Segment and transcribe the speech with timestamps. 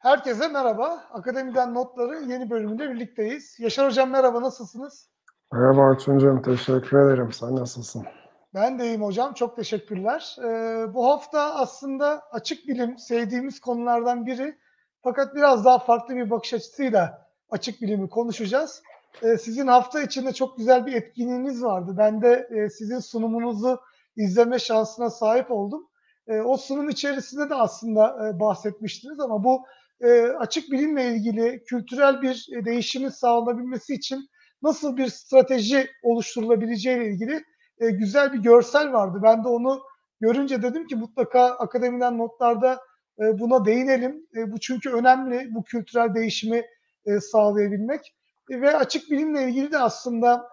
[0.00, 1.04] Herkese merhaba.
[1.12, 3.60] Akademiden Notların yeni bölümünde birlikteyiz.
[3.60, 5.08] Yaşar Hocam merhaba, nasılsınız?
[5.52, 7.32] Merhaba Orçuncuğum, teşekkür ederim.
[7.32, 8.06] Sen nasılsın?
[8.54, 10.36] Ben de iyiyim hocam, çok teşekkürler.
[10.44, 14.58] Ee, bu hafta aslında açık bilim sevdiğimiz konulardan biri.
[15.02, 18.82] Fakat biraz daha farklı bir bakış açısıyla açık bilimi konuşacağız.
[19.22, 21.94] Ee, sizin hafta içinde çok güzel bir etkinliğiniz vardı.
[21.98, 23.80] Ben de e, sizin sunumunuzu
[24.16, 25.88] izleme şansına sahip oldum.
[26.28, 29.64] E, o sunum içerisinde de aslında e, bahsetmiştiniz ama bu
[30.00, 34.28] e, açık bilimle ilgili kültürel bir e, değişimin sağlanabilmesi için
[34.62, 37.44] nasıl bir strateji oluşturulabileceği ile ilgili
[37.80, 39.20] e, güzel bir görsel vardı.
[39.22, 39.82] Ben de onu
[40.20, 42.80] görünce dedim ki mutlaka akademiden notlarda
[43.18, 44.26] e, buna değinelim.
[44.36, 46.64] E, bu çünkü önemli bu kültürel değişimi
[47.06, 48.14] e, sağlayabilmek.
[48.50, 50.48] E, ve açık bilimle ilgili de aslında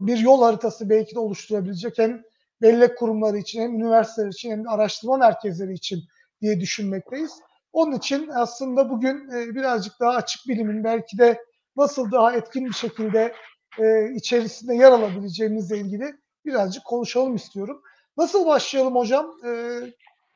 [0.00, 2.22] bir yol haritası belki de oluşturabilecek hem
[2.62, 6.00] bellek kurumları için hem üniversiteler için hem de araştırma merkezleri için
[6.40, 7.32] diye düşünmekteyiz.
[7.72, 11.44] Onun için aslında bugün e, birazcık daha açık bilimin belki de
[11.76, 13.34] nasıl daha etkin bir şekilde
[13.78, 17.82] e, içerisinde yer alabileceğimizle ilgili birazcık konuşalım istiyorum.
[18.16, 19.36] Nasıl başlayalım hocam?
[19.46, 19.80] E,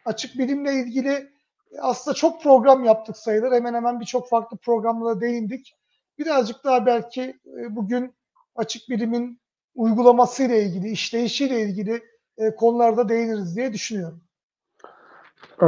[0.05, 1.31] açık bilimle ilgili
[1.81, 3.53] aslında çok program yaptık sayılır.
[3.53, 5.75] Hemen hemen birçok farklı programlara değindik.
[6.19, 8.15] Birazcık daha belki bugün
[8.57, 9.41] açık bilimin
[9.75, 12.03] uygulamasıyla ilgili, işleyişiyle ilgili
[12.57, 14.24] konularda değiniriz diye düşünüyorum.
[15.63, 15.67] Ee,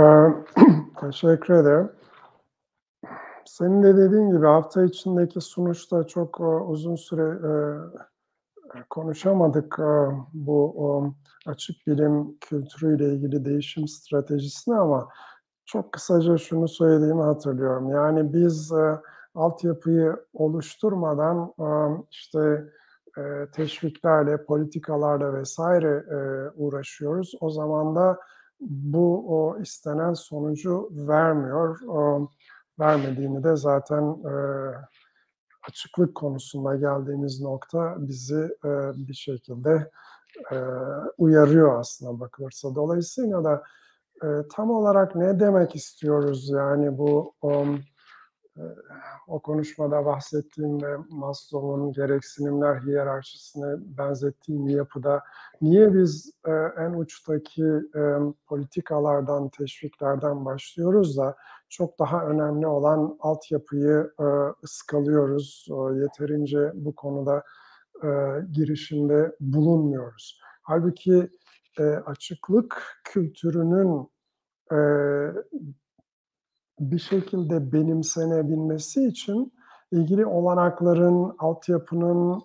[1.01, 1.91] teşekkür ederim.
[3.45, 7.91] Senin de dediğin gibi hafta içindeki sonuçta çok uh, uzun süre uh,
[8.91, 11.15] konuşamadık uh, bu
[11.47, 15.09] açık bilim kültürüyle ilgili değişim stratejisini ama
[15.65, 17.91] çok kısaca şunu söylediğimi hatırlıyorum.
[17.91, 18.73] Yani biz
[19.35, 21.55] altyapıyı oluşturmadan
[22.11, 22.65] işte
[23.53, 26.05] teşviklerle, politikalarla vesaire
[26.57, 27.35] uğraşıyoruz.
[27.41, 28.19] O zaman da
[28.61, 31.81] bu o istenen sonucu vermiyor.
[31.89, 32.29] O,
[32.79, 34.33] vermediğini de zaten e,
[35.69, 38.69] açıklık konusunda geldiğimiz nokta bizi e,
[39.09, 39.91] bir şekilde
[40.53, 40.57] e,
[41.19, 42.75] uyarıyor aslında bakılırsa.
[42.75, 43.63] Dolayısıyla da
[44.25, 47.81] e, tam olarak ne demek istiyoruz yani bu um,
[49.27, 55.23] o konuşmada bahsettiğim ve Maslow'un gereksinimler hiyerarşisine benzettiğim yapıda
[55.61, 57.65] niye biz e, en uçtaki
[57.97, 58.03] e,
[58.47, 61.37] politikalardan, teşviklerden başlıyoruz da
[61.69, 64.27] çok daha önemli olan altyapıyı e,
[64.65, 65.69] ıskalıyoruz.
[65.95, 67.43] Yeterince bu konuda
[68.53, 70.41] girişimde bulunmuyoruz.
[70.63, 71.31] Halbuki
[72.07, 74.11] açıklık kültürünün
[76.81, 79.53] bir şekilde benimsenebilmesi için
[79.93, 82.43] ilgili olanakların, altyapının,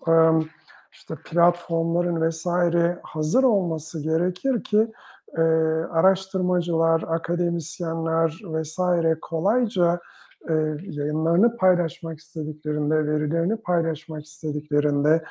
[0.91, 4.91] işte platformların vesaire hazır olması gerekir ki
[5.91, 9.99] araştırmacılar, akademisyenler vesaire kolayca
[10.81, 15.23] yayınlarını paylaşmak istediklerinde, verilerini paylaşmak istediklerinde,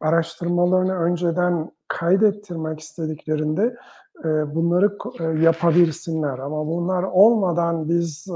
[0.00, 3.76] araştırmalarını önceden kaydettirmek istediklerinde
[4.24, 4.98] bunları
[5.42, 6.38] yapabilsinler.
[6.38, 8.26] Ama bunlar olmadan biz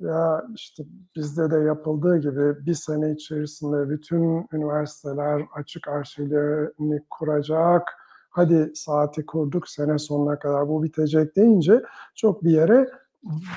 [0.00, 0.84] ya işte
[1.16, 7.82] bizde de yapıldığı gibi bir sene içerisinde bütün üniversiteler açık arşivlerini kuracak.
[8.30, 11.82] Hadi saati kurduk sene sonuna kadar bu bitecek deyince
[12.14, 12.90] çok bir yere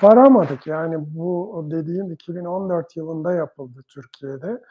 [0.01, 0.67] varamadık.
[0.67, 4.61] Yani bu dediğim 2014 yılında yapıldı Türkiye'de.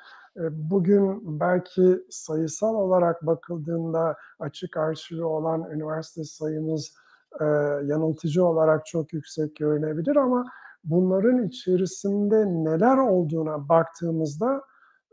[0.50, 6.94] Bugün belki sayısal olarak bakıldığında açık arşivi olan üniversite sayımız
[7.40, 7.44] e,
[7.84, 10.44] yanıltıcı olarak çok yüksek görünebilir ama
[10.84, 14.62] bunların içerisinde neler olduğuna baktığımızda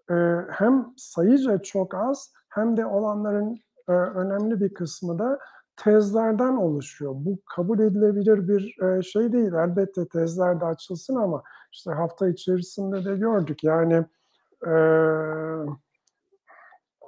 [0.09, 0.15] e,
[0.49, 5.39] hem sayıca çok az hem de olanların e, önemli bir kısmı da
[5.77, 7.13] tezlerden oluşuyor.
[7.15, 9.53] Bu kabul edilebilir bir e, şey değil.
[9.53, 13.63] Elbette tezler de açılsın ama işte hafta içerisinde de gördük.
[13.63, 14.05] Yani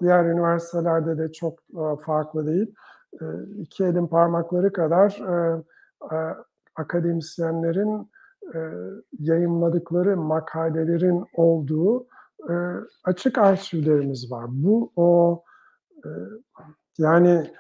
[0.01, 1.59] diğer üniversitelerde de çok
[2.05, 2.75] farklı değil.
[3.57, 5.21] İki elin parmakları kadar
[6.75, 8.11] akademisyenlerin
[9.19, 12.07] yayınladıkları makalelerin olduğu
[13.03, 14.45] açık arşivlerimiz var.
[14.49, 15.43] Bu o
[16.97, 17.53] yani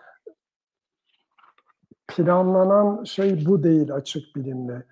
[2.07, 4.83] planlanan şey bu değil açık bilimle.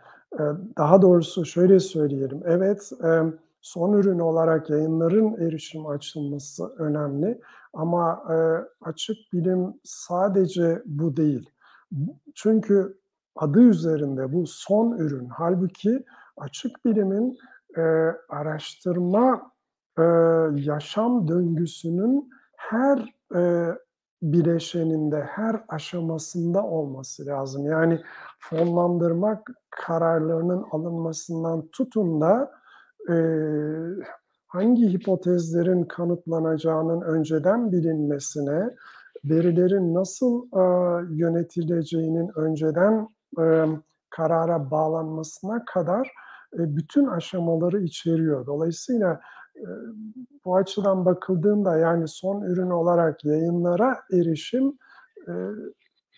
[0.78, 2.42] Daha doğrusu şöyle söyleyelim.
[2.46, 2.92] Evet,
[3.66, 7.42] son ürün olarak yayınların erişim açılması önemli.
[7.74, 8.38] Ama e,
[8.82, 11.50] açık bilim sadece bu değil.
[12.36, 12.98] Çünkü
[13.36, 15.30] adı üzerinde bu son ürün.
[15.30, 16.04] Halbuki
[16.38, 17.38] açık bilimin
[17.78, 17.82] e,
[18.30, 19.52] araştırma
[20.00, 20.04] e,
[20.56, 23.72] yaşam döngüsünün her e,
[24.22, 27.66] bileşeninde, her aşamasında olması lazım.
[27.66, 28.02] Yani
[28.40, 32.52] fonlandırmak kararlarının alınmasından tutun da,
[33.10, 34.06] eee,
[34.48, 38.70] hangi hipotezlerin kanıtlanacağının önceden bilinmesine,
[39.26, 43.08] verilerin nasıl, aaa, yönetileceğinin önceden,
[43.40, 46.12] emm, karara bağlanmasına kadar,
[46.60, 48.46] eee, bütün aşamaları içeriyor.
[48.48, 49.20] Dolayısıyla,
[49.56, 49.66] eee,
[50.46, 54.74] bu açıdan bakıldığında, yani son ürün olarak yayınlara erişim,
[55.28, 55.36] eee,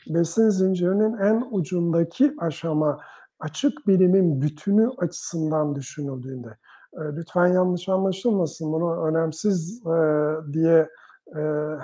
[0.10, 3.00] besin zincirinin en ucundaki aşama,
[3.40, 6.50] açık bilimin bütünü açısından düşünüldüğünde.
[6.98, 10.90] Eee, lütfen yanlış anlaşılmasın, bunu önemsiz, eee, diye,
[11.36, 11.78] eee,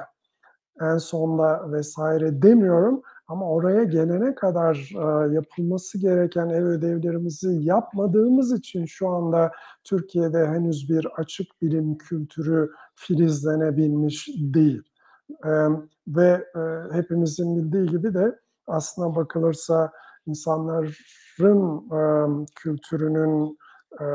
[0.82, 1.98] en sonda vs.
[2.44, 9.52] demiyorum ama oraya gelene kadar, aaa, yapılması gereken ev ödevlerimizi yapmadığımız için şu anda
[9.84, 14.84] Türkiye'de henüz bir açık bilim kültürü filizlenebilmiş değil.
[16.08, 16.46] Ve,
[16.94, 19.92] hepimizin bildiği gibi de aslına bakılırsa
[20.28, 20.92] insanların,
[22.56, 23.58] kültürünün,
[24.02, 24.08] eee,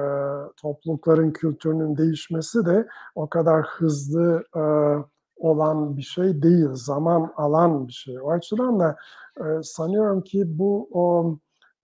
[0.62, 4.96] toplulukların kültürünün değişmesi de o kadar hızlı, eee,
[5.36, 8.20] olan bir şey değil, zaman alan bir şey.
[8.22, 8.96] O açıdan da,
[9.40, 11.36] eee, sanıyorum ki bu, o,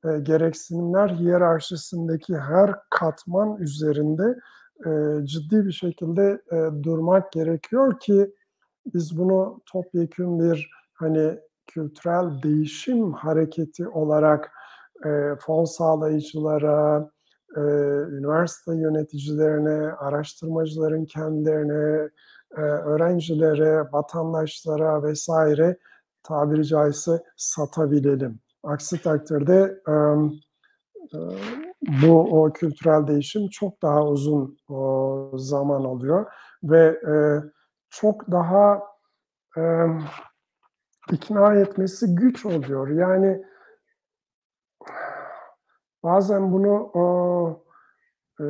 [0.05, 4.37] eee, gereksinimler hiyerarşisindeki her katman üzerinde,
[4.87, 8.35] eee, ciddi bir şekilde, eee, durmak gerekiyor ki
[8.94, 14.52] biz bunu topyekün bir, hani, kültürel değişim hareketi olarak,
[15.06, 17.11] eee, fon sağlayıcılara,
[17.56, 17.62] eee,
[18.19, 22.11] üniversite yöneticilerine, araştırmacıların kendilerine,
[22.59, 25.29] eee, öğrencilere, vatandaşlara vs.
[26.23, 28.41] tabiri caizse satabilelim.
[28.65, 29.95] Aksi takdirde, eee,
[32.03, 36.27] bu, o kültürel değişim çok daha uzun, ooo, zaman alıyor
[36.65, 37.43] ve, eee,
[37.91, 38.81] çok daha,
[39.59, 40.01] emm,
[41.12, 42.89] ikna etmesi güç oluyor.
[42.91, 43.43] Yani
[46.05, 47.65] bazen bunu, ooo,
[48.41, 48.47] eee,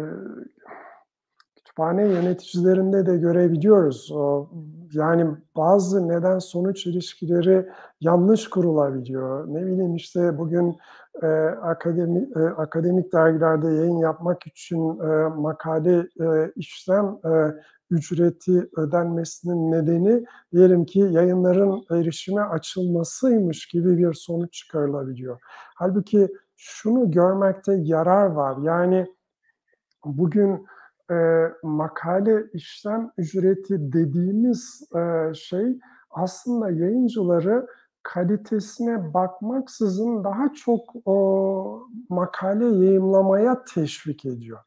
[1.57, 4.13] kütüphane yöneticilerinde de görebiliyoruz.
[4.13, 4.51] Ooo,
[4.93, 7.69] yani bazı neden sonuç ilişkileri
[8.01, 9.49] yanlış kurulabiliyor.
[9.49, 10.77] Ne bileyim, işte, bugün,
[11.23, 11.29] eee,
[11.63, 17.55] akademi eee, akademik dergilerde yayın yapmak için, eee, makale, eee, işlem, eee,
[17.91, 25.39] ücreti ödenmesinin nedeni diyelim ki yayınların erişime açılmasıymış gibi bir sonuç çıkarılabiliyor.
[25.77, 26.29] Hâlbuki
[26.65, 29.07] şunu görmekte yarar var, yani
[30.07, 30.67] bugün,
[31.11, 35.79] eee, makale işlem ücreti dediğimiz, eee, şey
[36.11, 37.67] aslında yayıncıları
[38.03, 44.59] kalitesine bakmaksızın daha çok, ooo, makale yayımlamaya teşvik ediyor.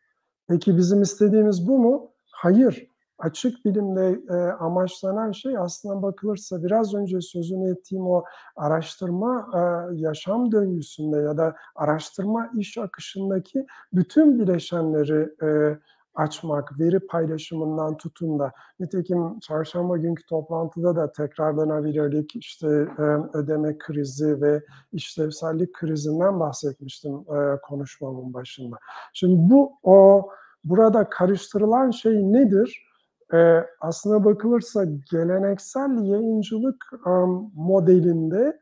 [0.49, 2.11] Peki bizim istediğimiz bu mu?
[2.31, 2.86] Hayır.
[3.19, 8.23] Açık bilimde, eee, amaçlanan şey aslına bakılırsa biraz önce sözünü ettiğim o
[8.55, 15.79] araştırma, eee, yaşam döngüsünde ya da araştırma iş akışındaki bütün bileşenleri, eee,
[16.15, 22.67] açmak, veri paylaşımından tutun da nitekim çarşamba günkü toplantıda da tekrarlanabilirlik, işte,
[22.99, 28.75] emm, ödeme krizi ve işlevsellik krizinden bahsetmiştim, eee, konuşmamın başında.
[29.13, 30.29] Şimdi bu, o
[30.63, 32.86] burada karıştırılan şey nedir?
[33.33, 38.59] Eee, aslına bakılırsa geleneksel yayıncılık, emm, modelinde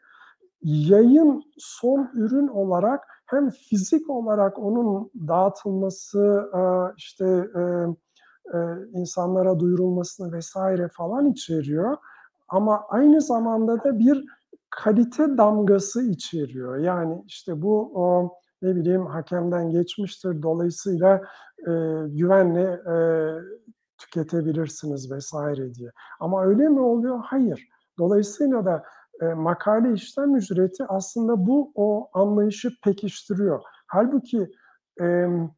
[0.64, 7.96] yayın son ürün olarak hem fizik olarak onun dağıtılması, aaa, işte, emm,
[8.54, 10.56] eee, insanlara duyurulmasını vs.
[10.94, 11.98] falan içeriyor
[12.50, 14.26] ama aynı zamanda da bir
[14.72, 16.78] kalite damgası içeriyor.
[16.78, 21.22] Yani, işte, bu, o, ne bileyim, hakemden geçmiştir, dolayısıyla,
[21.68, 23.36] eee, güvenle, eee,
[23.98, 25.34] tüketebilirsiniz vs.
[25.80, 25.92] diye.
[26.20, 27.20] Ama öyle mi oluyor?
[27.24, 27.70] Hayır.
[28.00, 28.84] Dolayısıyla da,
[29.22, 33.62] eee, makale işlem ücreti aslında bu, o anlayışı pekiştiriyor.
[33.88, 34.48] Hâlbuki,
[35.00, 35.50] emm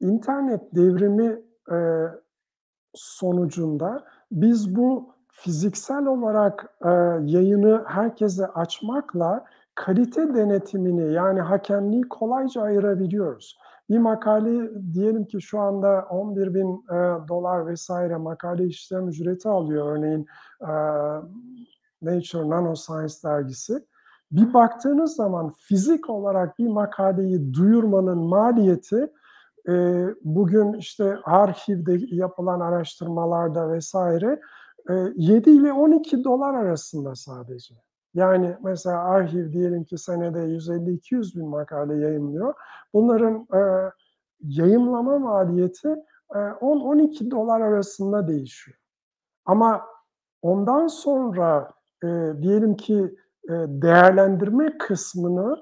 [0.00, 2.08] internet devrimi, eee,
[2.94, 6.90] sonucunda biz bu fiziksel olarak, eee,
[7.24, 9.44] yayını herkese açmakla
[9.74, 13.58] kalite denetimini, yani hakemliği kolayca ayırabiliyoruz.
[13.90, 17.90] Bir makale diyelim ki şu anda $11.000 vs.
[18.20, 20.26] makale işlem ücreti alıyor örneğin,
[20.62, 20.68] eee,
[22.02, 23.84] Nature Nanoscience dergisi.
[24.32, 29.12] Bir baktığınız zaman fizik olarak bir makaleyi duyurmanın maliyeti,
[29.68, 33.94] eee, bugün, işte, arşivde yapılan araştırmalarda vs.
[34.90, 37.74] eee, $7 ile $12 arasında sadece.
[38.14, 42.54] Yani mesela arşiv diyelim ki senede 150-200 bin makale yayımlıyor.
[42.94, 43.90] Bunların, eee,
[44.42, 45.88] yayımlama maliyeti,
[46.34, 48.78] eee, $10-12 arasında değişiyor.
[49.46, 49.82] Ama
[50.42, 51.70] ondan sonra,
[52.04, 52.94] eee, diyelim ki,
[53.50, 55.56] eee, değerlendirme kısmını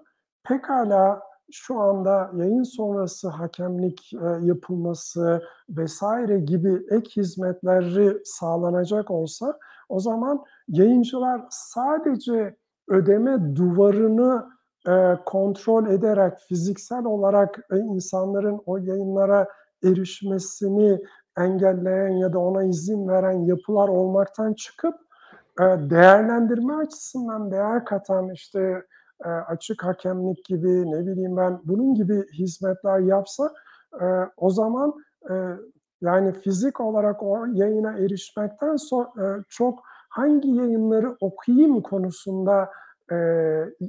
[0.45, 1.21] pekâlâ
[1.53, 6.03] şu anda yayın sonrası hakemlik, eee, yapılması vs.
[6.47, 12.57] gibi ek hizmetleri sağlanacak olsa o zaman yayıncılar sadece
[12.88, 14.45] ödeme duvarını,
[14.87, 19.49] eee, kontrol ederek fiziksel olarak, eee, insanların o yayınlara
[19.85, 20.99] erişmesini
[21.38, 24.95] engelleyen ya da ona izin veren yapılar olmaktan çıkıp,
[25.61, 28.83] eee, değerlendirme açısından değer katan, işte,
[29.49, 33.50] açık hakemlik gibi, ne bileyim ben, bunun gibi hizmetler yapsa,
[34.37, 34.95] o zaman,
[36.03, 42.71] yani fizik olarak o yayına erişmekten so eee, çok hangi yayınları okuyayım konusunda,
[43.81, 43.88] y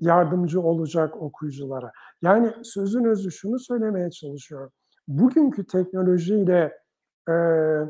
[0.00, 1.92] yardımcı olacak okuyuculara.
[2.22, 4.70] Yani sözün özü şunu söylemeye çalışıyorum.
[5.08, 6.72] Bugünkü teknolojiyle,
[7.28, 7.86] eee,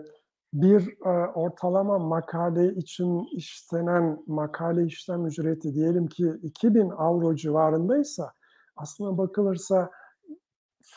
[0.55, 0.99] bir,
[1.35, 8.33] ortalama makale için istenen makale işlem ücreti diyelim ki €2000 civarındaysa
[8.77, 9.91] aslına bakılırsa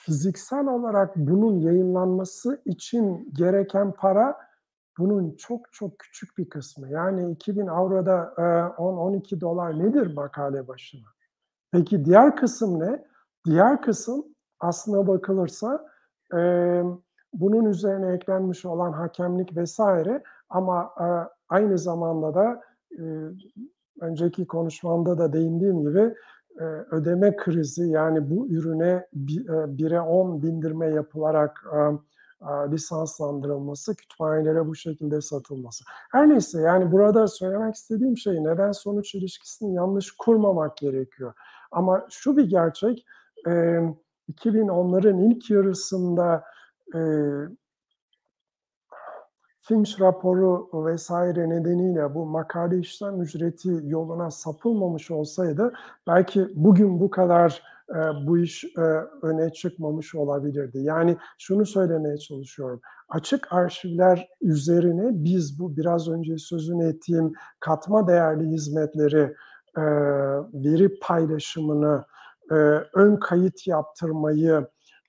[0.06, 4.38] fiziksel olarak bunun yayınlanması için gereken para
[5.00, 6.90] bunun çok çok küçük bir kısmı.
[6.90, 11.08] Yani €2000'da, eee, $10-12 nedir makale başına?
[11.72, 13.06] Peki diğer kısım ne?
[13.46, 14.26] Diğer kısım
[14.60, 15.88] aslına bakılırsa,
[16.34, 17.00] emm,
[17.34, 19.80] bunun üzerine eklenmiş olan hakemlik vs.
[20.50, 21.08] ama, eee,
[21.50, 22.62] aynı zamanda da,
[24.02, 26.16] önceki konuşmamda da değindiğim gibi,
[26.92, 32.00] ödeme krizi yani bu ürüne bi eee, 1'e 10 bindirme yapılarak, emm,
[32.42, 35.84] aaa, lisanslandırılması, kütüphanelere bu şekilde satılması.
[36.12, 41.34] Her neyse, yani burada söylemek istediğim şey neden sonuç ilişkisini yanlış kurmamak gerekiyor.
[41.72, 43.06] Ama şu bir gerçek,
[43.48, 43.96] emm,
[44.30, 46.44] 2010'ların ilk yarısında,
[49.72, 51.12] Finch raporu vs.
[51.12, 55.74] nedeniyle bu makale işlem ücreti yoluna sapılmamış olsaydı
[56.08, 57.64] belki bugün bu kadar,
[57.96, 58.84] eee, bu iş, eee,
[59.22, 60.80] öne çıkmamış olabilirdi.
[60.80, 68.48] Yani şunu söylemeye çalışıyorum, açık arşivler üzerine biz bu biraz önce sözünü ettiğim katma değerli
[68.48, 69.36] hizmetleri,
[69.78, 69.84] eee,
[70.54, 72.04] veri paylaşımını,
[72.52, 74.68] eee, ön kayıt yaptırmayı,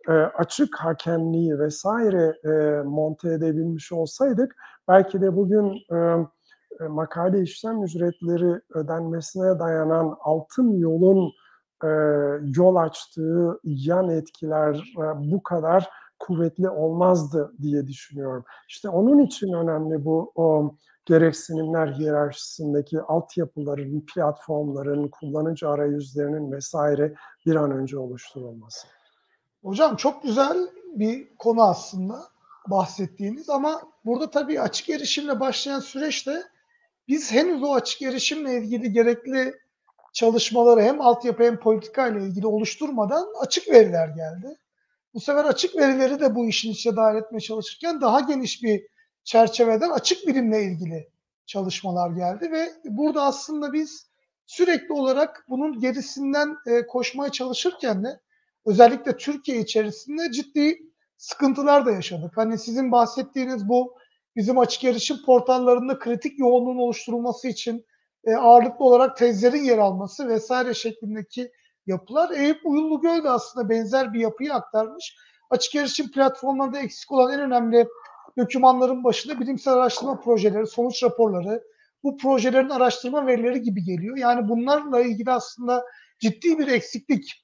[0.09, 1.85] eee, açık hakemliği vs.
[2.45, 4.57] eee, monte edebilmiş olsaydık
[4.89, 6.27] belki de bugün, eee,
[6.89, 11.33] makale işlem ücretleri ödenmesine dayanan altın yolun,
[12.57, 18.45] yol açtığı yan etkiler, bu kadar kuvvetli olmazdı diye düşünüyorum.
[18.69, 20.75] İşte onun için önemli bu, o
[21.07, 26.75] gereksinimler hiyerarşisindeki altyapıların, platformların, kullanıcı arayüzlerinin vs.
[27.47, 28.87] bir an önce oluşturulması.
[29.63, 30.59] Hocam çok güzel
[30.95, 32.23] bir konu aslında
[32.67, 36.43] bahsettiğiniz ama burada tabii açık erişimle başlayan süreçte
[37.09, 39.55] biz henüz o açık erişimle ilgili gerekli
[40.13, 44.59] çalışmaları hem altyapı hem politika ile ilgili oluşturmadan açık veriler geldi.
[45.15, 48.83] Bu sefer açık verileri de bu işin içine dâhil etmeye çalışırken daha geniş bir
[49.25, 51.09] çerçeveden açık bilimle ilgili
[51.47, 54.07] çalışmalar geldi ve burada aslında biz
[54.47, 58.21] sürekli olarak bunun gerisinden, eee, koşmaya çalışırken de
[58.67, 60.79] özellikle Türkiye içerisinde ciddi
[61.17, 62.33] sıkıntılar da yaşadık.
[62.37, 63.97] Hani sizin bahsettiğiniz bu
[64.37, 67.87] bizim açık erişim portallarında kritik yoğunluğun oluşturulması için,
[68.27, 70.77] eee, ağırlıklı olarak tezlerin yer alması vs.
[70.79, 71.51] şeklindeki
[71.87, 72.31] yapılar.
[72.31, 75.17] Eyüp Uyumlugöl de aslında benzer bir yapıyı aktarmış.
[75.51, 77.89] Açık erişim platformlarında eksik olan en önemli
[78.39, 81.63] dokümanların başında bilimsel araştırma projeleri, sonuç raporları,
[82.03, 84.17] bu projelerin araştırma verileri gibi geliyor.
[84.17, 85.85] Yani bunlarla ilgili aslında
[86.19, 87.42] ciddi bir eksiklik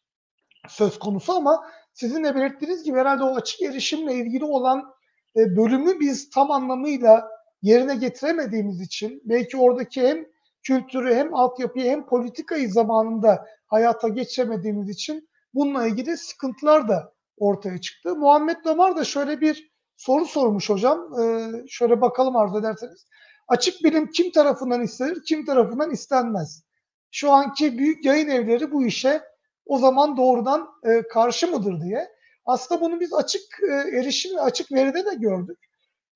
[0.69, 4.95] söz konusu ama sizin de belirttiğiniz gibi herhâlde o açık erişimle ilgili olan,
[5.37, 7.29] eee, bölümü biz tam anlamıyla
[7.63, 10.25] yerine getiremediğimiz için belki oradaki hem
[10.63, 18.17] kültürü hem altyapıyı hem politikayı zamanında hayata geçiremediğimiz için bununla ilgili sıkıntılar da ortaya çıktı.
[18.17, 21.13] Muhammed Damar da şöyle bir soru sormuş hocam.
[21.19, 23.07] Eee, şöyle bakalım arzu ederseniz.
[23.49, 26.63] Açık bilim kim tarafından istenir, kim tarafından istenmez?
[27.11, 29.23] Şu anki büyük yayın evleri bu işe
[29.69, 32.09] o zaman doğrudan, eee, karşı mıdır diye.
[32.47, 35.59] Aslında bunu biz açık, eee, erişim ve açık veride de gördük.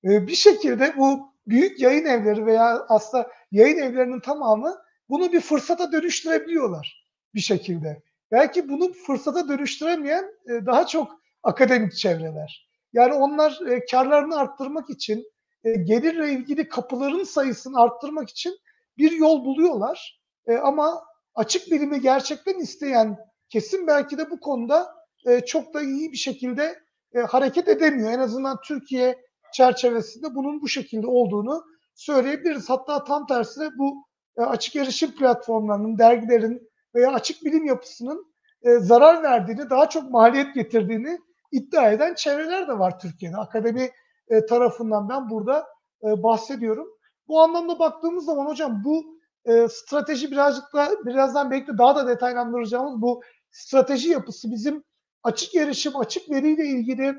[0.03, 4.75] Eee, bir şekilde bu büyük yayın evleri veya aslında yayın evlerinin tamamı
[5.09, 7.05] bunu bir fırsata dönüştürebiliyorlar
[7.35, 8.03] bir şekilde.
[8.31, 11.11] Belki bunu fırsata dönüştüremeyen, eee, daha çok
[11.43, 12.69] akademik çevreler.
[12.93, 15.23] Yani onlar, eee, kârlarını arttırmak için,
[15.65, 18.53] eee, gelirle ilgili kapıların sayısını arttırmak için
[18.97, 20.21] bir yol buluyorlar.
[20.49, 21.03] Eee, ama
[21.35, 23.17] açık bilimi gerçekten isteyen
[23.53, 24.95] kesim belki de bu konuda,
[25.27, 26.79] eee, çok da iyi bir şekilde,
[27.15, 28.11] eee, hareket edemiyor.
[28.11, 29.17] En azından Türkiye
[29.53, 31.63] çerçevesinde bunun bu şekilde olduğunu
[31.95, 32.69] söyleyebiliriz.
[32.69, 34.05] Hatta tam tersine bu
[34.37, 38.33] e, açık erişim platformlarının, dergilerin veya açık bilim yapısının
[38.63, 41.17] e, zarar verdiğini, daha çok maliyet getirdiğini
[41.51, 43.37] iddia eden çevreler de var Türkiye'de.
[43.37, 43.89] Akademi
[44.29, 45.67] e, tarafından ben burada
[46.03, 46.87] e, bahsediyorum.
[47.27, 49.03] Bu anlamda baktığımız zaman hocam bu
[49.45, 53.21] e, strateji birazcık da birazdan belki daha da detaylandıracağımız bu
[53.53, 54.83] strateji yapısı bizim
[55.23, 57.15] açık erişim, açık veriyle ilgili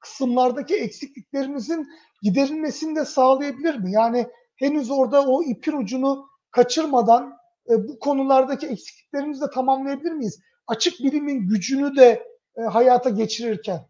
[0.00, 1.88] kısımlardaki eksikliklerimizin
[2.22, 3.92] giderilmesini de sağlayabilir mi?
[3.92, 4.26] Yani
[4.56, 7.38] henüz orada o ipin ucunu kaçırmadan
[7.70, 10.40] e, bu konulardaki eksikliklerimizi de tamamlayabilir miyiz?
[10.66, 13.86] Açık bilimin gücünü de e, hayata geçirirken.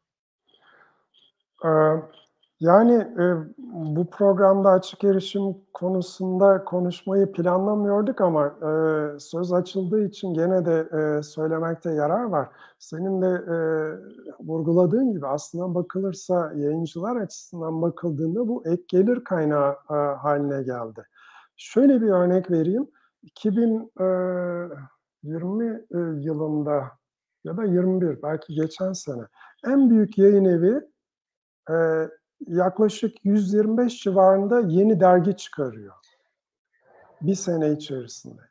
[1.64, 1.68] Ee,
[2.62, 3.24] yani e,
[3.96, 5.42] bu programda açık erişim
[5.72, 8.70] konusunda konuşmayı planlamıyorduk ama e,
[9.20, 12.48] söz açıldığı için gene de e, söylemekte yarar var.
[12.78, 13.56] Senin de e,
[14.46, 21.02] vurguladığın gibi aslında bakılırsa yayıncılar açısından bakıldığında bu ek gelir kaynağı e, haline geldi.
[21.56, 22.90] Şöyle bir örnek vereyim.
[23.22, 26.82] 2020 e, yılında
[27.44, 29.22] ya da 21 belki geçen sene
[29.66, 30.80] en büyük yayın evi
[31.70, 32.08] e,
[32.46, 35.94] yaklaşık 125 civarında yeni dergi çıkarıyor.
[37.20, 38.42] Bir sene içerisinde.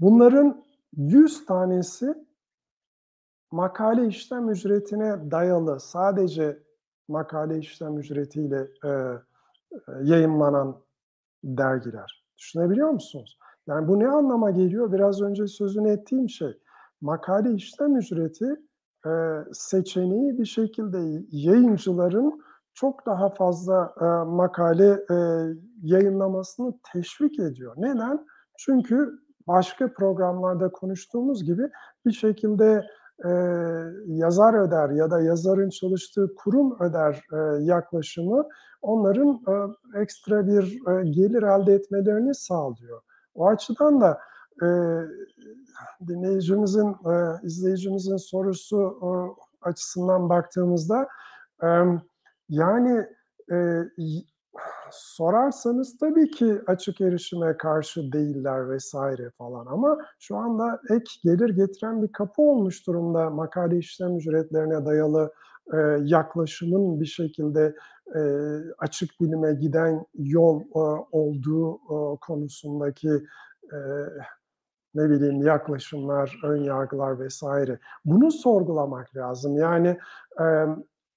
[0.00, 0.64] Bunların
[0.96, 2.14] 100 tanesi
[3.50, 6.58] makale işlem ücretine dayalı sadece
[7.08, 9.18] makale işlem ücretiyle e, e,
[10.02, 10.76] yayınlanan
[11.44, 12.24] dergiler.
[12.38, 13.38] Düşünebiliyor musunuz?
[13.66, 14.92] Yani bu ne anlama geliyor?
[14.92, 16.58] Biraz önce sözünü ettiğim şey.
[17.00, 18.60] Makale işlem ücreti
[19.06, 19.10] e,
[19.52, 22.42] seçeneği bir şekilde yayıncıların
[22.74, 25.16] çok daha fazla e, makale e,
[25.82, 27.74] yayınlamasını teşvik ediyor.
[27.76, 28.26] Neden?
[28.58, 31.70] Çünkü başka programlarda konuştuğumuz gibi
[32.06, 32.86] bir şekilde
[33.24, 33.30] e,
[34.06, 38.48] yazar öder ya da yazarın çalıştığı kurum öder e, yaklaşımı
[38.82, 39.54] onların e,
[40.00, 43.02] ekstra bir e, gelir elde etmelerini sağlıyor.
[43.34, 44.18] O açıdan da
[44.62, 44.66] e,
[46.08, 49.08] dinleyicimizin, e, izleyicimizin sorusu e,
[49.68, 51.08] açısından baktığımızda
[51.62, 51.68] e,
[52.52, 53.06] yani
[53.52, 53.82] e,
[54.90, 62.02] sorarsanız tabii ki açık erişime karşı değiller vesaire falan ama şu anda ek gelir getiren
[62.02, 65.32] bir kapı olmuş durumda makale işlem ücretlerine dayalı
[65.72, 67.74] e, yaklaşımın bir şekilde
[68.16, 68.20] e,
[68.78, 70.78] açık bilime giden yol e,
[71.12, 73.10] olduğu e, konusundaki
[73.72, 73.78] e,
[74.94, 77.78] ne bileyim yaklaşımlar, ön yargılar vesaire.
[78.04, 79.56] Bunu sorgulamak lazım.
[79.56, 79.98] Yani
[80.40, 80.44] e,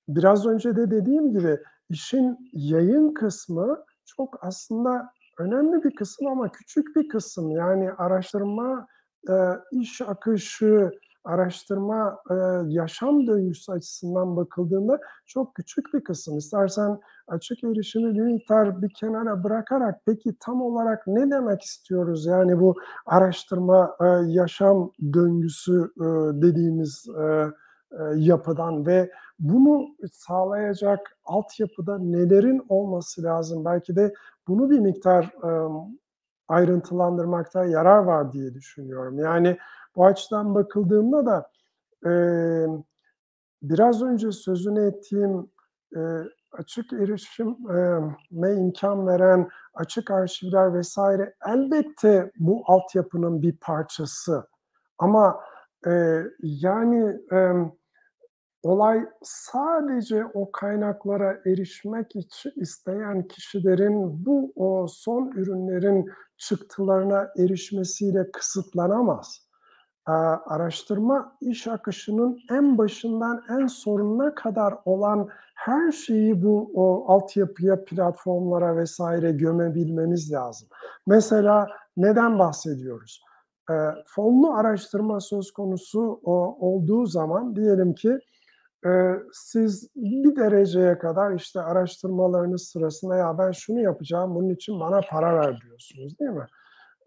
[0.08, 6.96] biraz önce de dediğim gibi işin yayın kısmı çok aslında önemli bir kısım ama küçük
[6.96, 7.52] bir kısım.
[7.52, 8.88] Yani araştırma,
[9.30, 9.34] e,
[9.72, 10.92] iş akışı,
[11.24, 12.36] araştırma, e,
[12.68, 16.38] yaşam döngüsü açısından bakıldığında çok küçük bir kısım.
[16.38, 22.26] İstersen açık erişimi bir miktar bir kenara bırakarak peki tam olarak ne demek istiyoruz?
[22.26, 26.06] Yani bu araştırma, e, yaşam döngüsü e,
[26.42, 27.46] dediğimiz e,
[28.16, 33.66] yapıdan ve bunu sağlayacak altyapıda nelerin olması lazım?
[33.66, 34.14] Belki de
[34.48, 35.50] bunu bir miktar e,
[36.48, 39.20] ayrıntılandırmakta yarar var diye düşünüyorum.
[39.20, 39.58] Yani
[39.96, 41.50] bu açıdan bakıldığında da
[42.06, 42.12] e,
[43.62, 45.50] biraz önce sözünü ettiğim
[45.96, 46.02] e,
[46.52, 54.48] açık erişime imkan veren açık arşivler vesaire elbette bu altyapının bir parçası.
[54.98, 55.40] Ama
[55.88, 57.54] e, yani e,
[58.66, 69.46] olay sadece o kaynaklara erişmek için isteyen kişilerin bu o son ürünlerin çıktılarına erişmesiyle kısıtlanamaz.
[70.46, 78.78] Araştırma iş akışının en başından en sonuna kadar olan her şeyi bu o altyapıya, platformlara
[78.78, 80.68] vesaire gömebilmemiz lazım.
[81.08, 83.22] Mesela neden bahsediyoruz?
[83.70, 83.74] E,
[84.06, 88.20] fonlu araştırma söz konusu o, olduğu zaman diyelim ki
[89.34, 95.36] siz bir dereceye kadar işte araştırmalarınız sırasında ya ben şunu yapacağım bunun için bana para
[95.36, 96.46] ver diyorsunuz değil mi?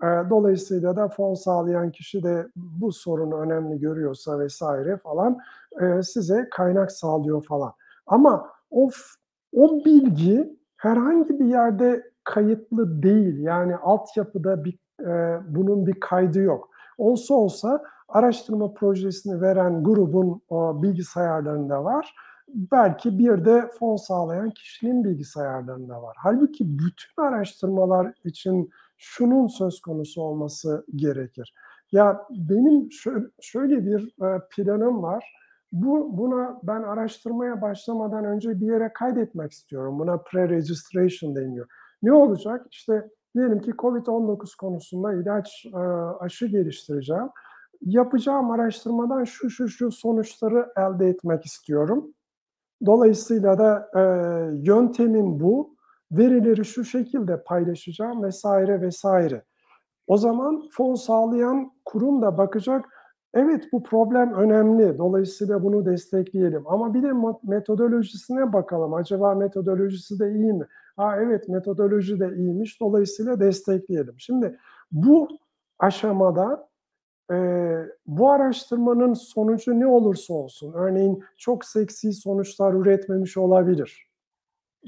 [0.03, 5.39] E, dolayısıyla da fon sağlayan kişi de bu sorunu önemli görüyorsa vesaire falan
[5.81, 7.73] e, size kaynak sağlıyor falan.
[8.07, 8.91] Ama o,
[9.53, 13.39] o bilgi herhangi bir yerde kayıtlı değil.
[13.39, 16.71] Yani altyapıda bir, e, bunun bir kaydı yok.
[16.99, 22.15] Olsa olsa araştırma projesini veren grubun o, bilgisayarlarında var.
[22.49, 26.17] Belki bir de fon sağlayan kişinin bilgisayarlarında var.
[26.21, 31.55] Halbuki bütün araştırmalar için şunun söz konusu olması gerekir.
[31.93, 32.89] Ya benim
[33.41, 34.15] şöyle bir
[34.51, 35.25] planım var
[35.73, 39.99] bu buna ben araştırmaya başlamadan önce bir yere kaydetmek istiyorum.
[39.99, 41.67] Buna pre-registration deniyor.
[42.03, 42.67] Ne olacak?
[42.71, 45.79] İşte diyelim ki COVID-19 konusunda ilaç, e,
[46.21, 47.29] aşı geliştireceğim.
[47.81, 52.15] Yapacağım araştırmadan şu şu şu sonuçları elde etmek istiyorum.
[52.87, 54.01] Dolayısıyla da e,
[54.57, 55.79] yöntemim bu.
[56.13, 59.45] Verileri şu şekilde paylaşacağım vesaire vesaire.
[60.07, 62.85] O zaman fon sağlayan kurum da bakacak,
[63.35, 66.63] evet bu problem önemli, dolayısıyla bunu destekleyelim.
[66.67, 67.13] Ama bir de
[67.43, 70.67] metodolojisine bakalım, acaba metodolojisi de iyi mi?
[70.97, 74.15] Ha evet metodoloji de iyiymiş, dolayısıyla destekleyelim.
[74.19, 74.59] Şimdi
[74.93, 75.29] bu
[75.79, 76.69] aşamada
[77.31, 77.37] e,
[78.07, 84.09] bu araştırmanın sonucu ne olursa olsun, örneğin çok seksi sonuçlar üretmemiş olabilir.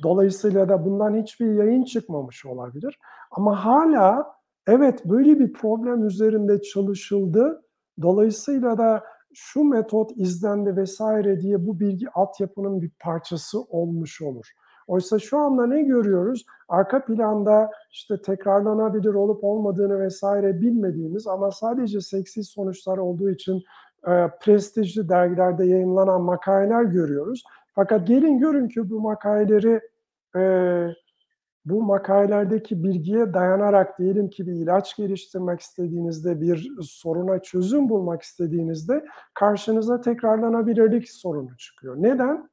[0.03, 2.99] Dolayısıyla da bundan hiçbir yayın çıkmamış olabilir.
[3.31, 4.35] Ama hala
[4.67, 7.63] evet böyle bir problem üzerinde çalışıldı.
[8.03, 14.47] Dolayısıyla da şu metot izlendi vesaire diye bu bilgi altyapının bir parçası olmuş olur.
[14.91, 16.47] Oysa şu anda ne görüyoruz?
[16.69, 23.63] Arka planda işte tekrarlanabilir olup olmadığını vesaire bilmediğimiz ama sadece seksi sonuçlar olduğu için
[24.07, 27.43] e, prestijli dergilerde yayınlanan makaleler görüyoruz.
[27.75, 29.81] Fakat gelin görün ki bu makaleleri
[30.37, 30.43] e,
[31.65, 39.05] bu makalelerdeki bilgiye dayanarak diyelim ki bir ilaç geliştirmek istediğinizde, bir soruna çözüm bulmak istediğinizde
[39.35, 41.97] karşınıza tekrarlanabilirlik sorunu çıkıyor.
[41.99, 42.51] Neden?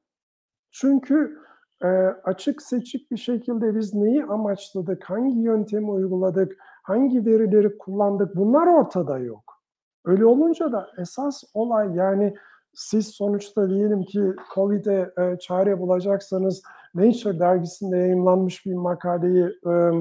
[0.71, 1.46] Çünkü
[1.83, 1.87] e,
[2.23, 9.17] açık seçik bir şekilde biz neyi amaçladık, hangi yöntemi uyguladık, hangi verileri kullandık bunlar ortada
[9.17, 9.57] yok.
[10.05, 12.33] Öyle olunca da esas olay yani
[12.73, 16.63] siz sonuçta diyelim ki COVID'e e, çare bulacaksanız
[16.95, 19.91] Nature dergisinde yayınlanmış bir makaleyi e,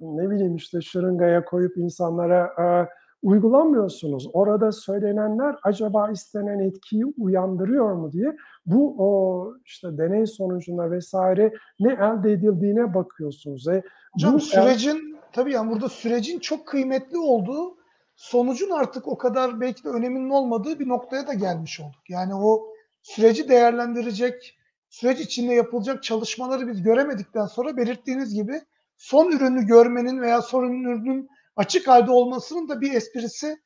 [0.00, 2.88] ne bileyim işte şırıngaya koyup insanlara e,
[3.22, 4.28] uygulamıyorsunuz.
[4.32, 11.92] Orada söylenenler acaba istenen etkiyi uyandırıyor mu diye bu o işte deney sonucunda vesaire ne
[11.92, 13.68] elde edildiğine bakıyorsunuz.
[13.68, 15.20] E, Hocam bu sürecin el...
[15.32, 17.78] tabii yani burada sürecin çok kıymetli olduğu
[18.16, 22.10] sonucun artık o kadar belki de öneminin olmadığı bir noktaya da gelmiş olduk.
[22.10, 22.66] Yani o
[23.02, 28.60] süreci değerlendirecek, süreç içinde yapılacak çalışmaları biz göremedikten sonra belirttiğiniz gibi
[28.96, 33.56] son ürünü görmenin veya son ürünün açık halde olmasının da bir esprisi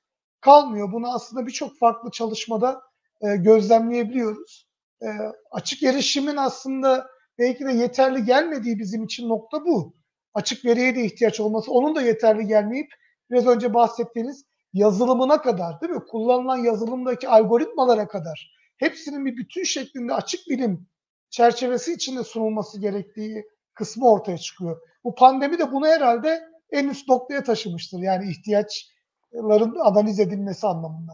[0.41, 0.93] kalmıyor.
[0.93, 2.83] Bunu aslında birçok farklı çalışmada
[3.21, 4.69] e, gözlemleyebiliyoruz.
[5.03, 5.09] E,
[5.51, 7.07] açık erişimin aslında
[7.39, 9.95] belki de yeterli gelmediği bizim için nokta bu.
[10.35, 12.93] Açık veriye de ihtiyaç olması, onun da yeterli gelmeyip
[13.31, 16.05] biraz önce bahsettiğiniz yazılımına kadar değil mi?
[16.11, 20.89] Kullanılan yazılımdaki algoritmalara kadar hepsinin bir bütün şeklinde açık bilim
[21.31, 24.81] çerçevesi içinde sunulması gerektiği kısmı ortaya çıkıyor.
[25.05, 27.99] Bu pandemi de bunu herhalde en üst noktaya taşımıştır.
[27.99, 31.13] Yani ihtiyaçların analiz edilmesi anlamında.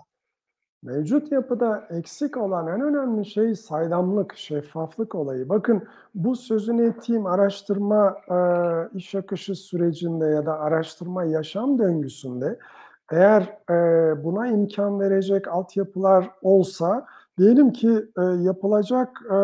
[0.82, 5.48] Mevcut yapıda eksik olan en önemli şey saydamlık, şeffaflık olayı.
[5.48, 8.36] Bakın bu sözünü ettiğim araştırma e,
[8.98, 12.58] iş akışı sürecinde ya da araştırma yaşam döngüsünde
[13.12, 13.74] eğer e,
[14.24, 17.06] buna imkan verecek altyapılar olsa
[17.38, 19.34] diyelim ki e, yapılacak e,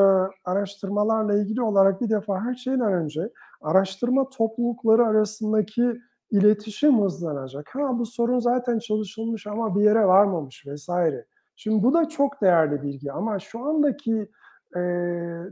[0.45, 3.31] araştırmalarla ilgili olarak bir defa her şeyden önce
[3.65, 6.01] araştırma toplulukları arasındaki
[6.31, 7.69] iletişim hızlanacak.
[7.75, 11.27] Ha bu sorun zaten çalışılmış ama bir yere varmamış vesaire.
[11.57, 14.31] Şimdi bu da çok değerli bilgi ama şu andaki
[14.77, 14.81] e,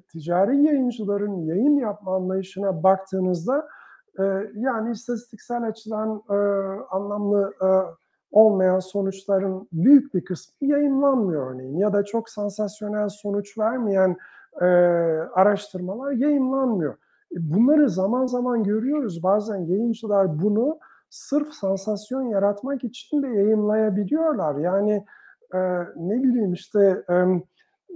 [0.09, 3.69] ticari yayıncıların yayın yapma anlayışına baktığınızda
[4.19, 4.23] e,
[4.55, 6.35] yani istatistiksel açıdan e,
[6.91, 7.69] anlamlı e,
[8.31, 14.17] olmayan sonuçların büyük bir kısmı yayınlanmıyor örneğin ya da çok sansasyonel sonuç vermeyen
[14.61, 14.67] e,
[15.35, 16.95] araştırmalar yayınlanmıyor.
[17.33, 19.23] E, bunları zaman zaman görüyoruz.
[19.23, 20.79] Bazen yayıncılar bunu
[21.11, 24.57] sırf sansasyon yaratmak için de yayınlayabiliyorlar.
[24.57, 25.05] Yani
[25.55, 25.59] e,
[25.97, 27.15] ne bileyim işte e,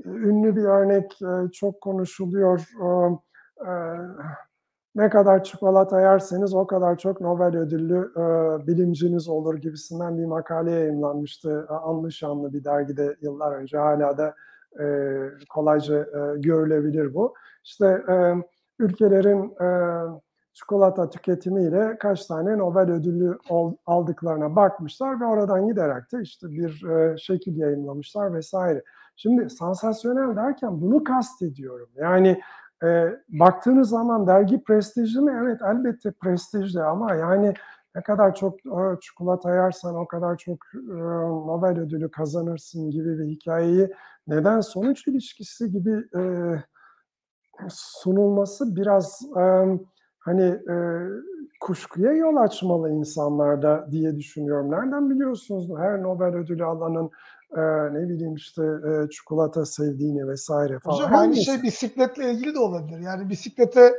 [0.04, 2.68] ünlü bir örnek e, çok konuşuluyor.
[2.82, 2.86] E,
[3.66, 3.72] e,
[4.94, 10.70] ne kadar çikolata yerseniz o kadar çok Nobel ödüllü e, bilimciniz olur gibisinden bir makale
[10.70, 11.66] yayınlanmıştı.
[11.68, 14.34] Anlı şanlı bir dergide yıllar önce hala da
[14.80, 14.84] e,
[15.50, 17.34] kolayca e, görülebilir bu.
[17.64, 18.34] İşte e,
[18.78, 19.68] ülkelerin e,
[20.56, 23.38] çikolata tüketimiyle kaç tane Nobel ödülü
[23.86, 28.82] aldıklarına bakmışlar ve oradan giderek de işte bir e, şekil yayınlamışlar vesaire.
[29.16, 31.88] Şimdi sansasyonel derken bunu kastediyorum.
[31.96, 32.40] Yani
[32.84, 35.38] e, baktığınız zaman dergi prestijli mi?
[35.42, 37.54] Evet elbette prestijli ama yani
[37.94, 40.96] ne kadar çok o, çikolata yersen o kadar çok e,
[41.46, 43.90] Nobel ödülü kazanırsın gibi bir hikayeyi
[44.26, 46.22] neden sonuç ilişkisi gibi e,
[47.70, 49.42] sunulması biraz e,
[50.18, 50.76] hani e,
[51.60, 54.70] kuşkuya yol açmalı insanlarda diye düşünüyorum.
[54.70, 57.10] Nereden biliyorsunuz her Nobel ödülü alanın
[57.56, 57.60] e,
[57.94, 60.96] ne bileyim işte e, çikolata sevdiğini vesaire falan.
[60.96, 62.98] Hocam aynı şey bisikletle ilgili de olabilir.
[62.98, 63.92] Yani bisiklete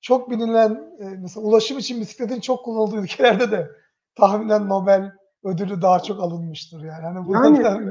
[0.00, 3.70] çok bilinen, eee, mesela ulaşım için bisikletin çok kullanıldığı ülkelerde de
[4.14, 5.12] tahminen Nobel
[5.44, 7.02] ödülü daha çok alınmıştır yani.
[7.02, 7.26] Hani
[7.64, 7.88] Yani,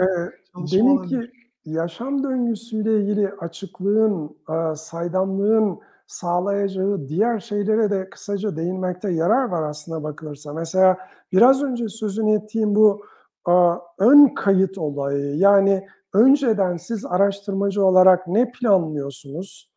[0.54, 1.12] çalışma olabilir.
[1.12, 1.32] deminki
[1.68, 10.04] yaşam döngüsüyle ilgili açıklığın, aaa, saydamlığın sağlayacağı diğer şeylere de kısaca değinmekte yarar var aslına
[10.04, 10.54] bakılırsa.
[10.54, 10.98] Mesela
[11.32, 13.06] biraz önce sözünü ettiğim bu,
[13.46, 19.72] aaa, ön kayıt olayı, yani önceden siz araştırmacı olarak ne planlıyorsunuz?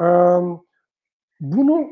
[0.00, 0.58] Emm,
[1.40, 1.86] bunu,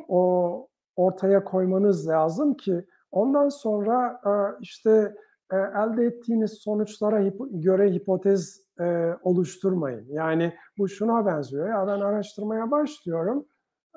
[0.96, 4.20] ortaya koymanız lazım ki ondan sonra,
[4.60, 5.14] işte,
[5.52, 10.06] elde ettiğiniz sonuçlara göre hipotez, eee, oluşturmayın.
[10.10, 13.46] Yani bu şuna benziyor: Ya, ben araştırmaya başlıyorum,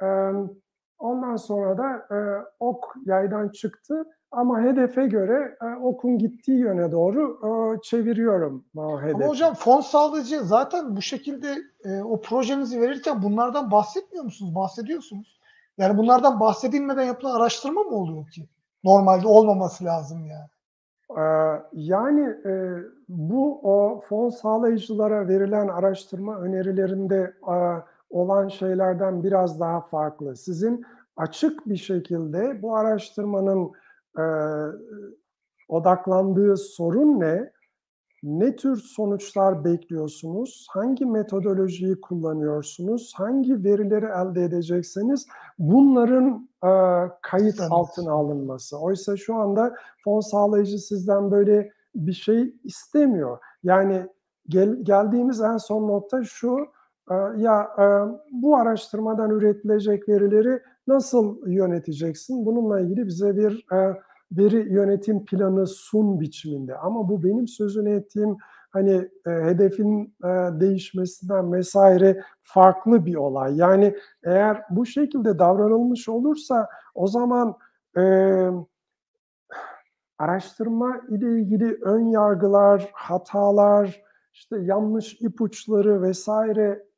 [0.01, 0.49] emm,
[0.99, 7.39] ondan sonra da, eee, ok yaydan çıktı ama hedefe göre, eee, okun gittiği yöne doğru,
[7.43, 9.27] ııı, çeviriyorum o Ama hedefi.
[9.29, 14.55] hocam fon sağlayıcı zaten bu şekilde, eee, o projenizi verirken bunlardan bahsetmiyor musunuz?
[14.55, 15.39] Bahsediyorsunuz.
[15.77, 18.49] Yani bunlardan bahsedilmeden yapılan araştırma mı oluyor ki?
[18.83, 20.49] Normalde olmaması lazım yani.
[21.17, 22.71] Eee, yani, eee,
[23.09, 27.33] bu o fon sağlayıcılara verilen araştırma önerilerinde,
[28.09, 30.35] olan şeylerden biraz daha farklı.
[30.35, 30.85] Sizin
[31.17, 33.71] açık bir şekilde bu araştırmanın,
[34.17, 34.23] eee,
[35.69, 37.51] odaklandığı sorun ne?
[38.23, 40.67] Ne tür sonuçlar bekliyorsunuz?
[40.71, 43.13] Hangi metodolojiyi kullanıyorsunuz?
[43.15, 45.27] Hangi verileri elde edeceksiniz?
[45.59, 48.79] Bunların, aaa, kayıt altına alınması.
[48.79, 53.37] Oysa şu anda fon sağlayıcı sizden böyle bir şey istemiyor.
[53.63, 54.07] Yani
[54.49, 56.57] gel geldiğimiz en son nokta şu:
[57.07, 62.45] Aaa, ya, eee, bu araştırmadan üretilecek verileri nasıl yöneteceksin?
[62.45, 63.97] Bununla ilgili bize bir, eee,
[64.37, 66.77] veri yönetim planı sun biçiminde.
[66.77, 68.37] Ama bu benim sözünü ettiğim,
[68.71, 68.91] hani,
[69.27, 71.75] eee, hedefin, eee, değişmesinden vs.
[72.43, 73.57] farklı bir olay.
[73.57, 77.55] Yani eğer bu şekilde davranılmış olursa o zaman,
[77.97, 78.65] emm,
[80.19, 84.01] araştırma ile ilgili ön yargılar, hatalar,
[84.33, 86.27] işte, yanlış ipuçları vs.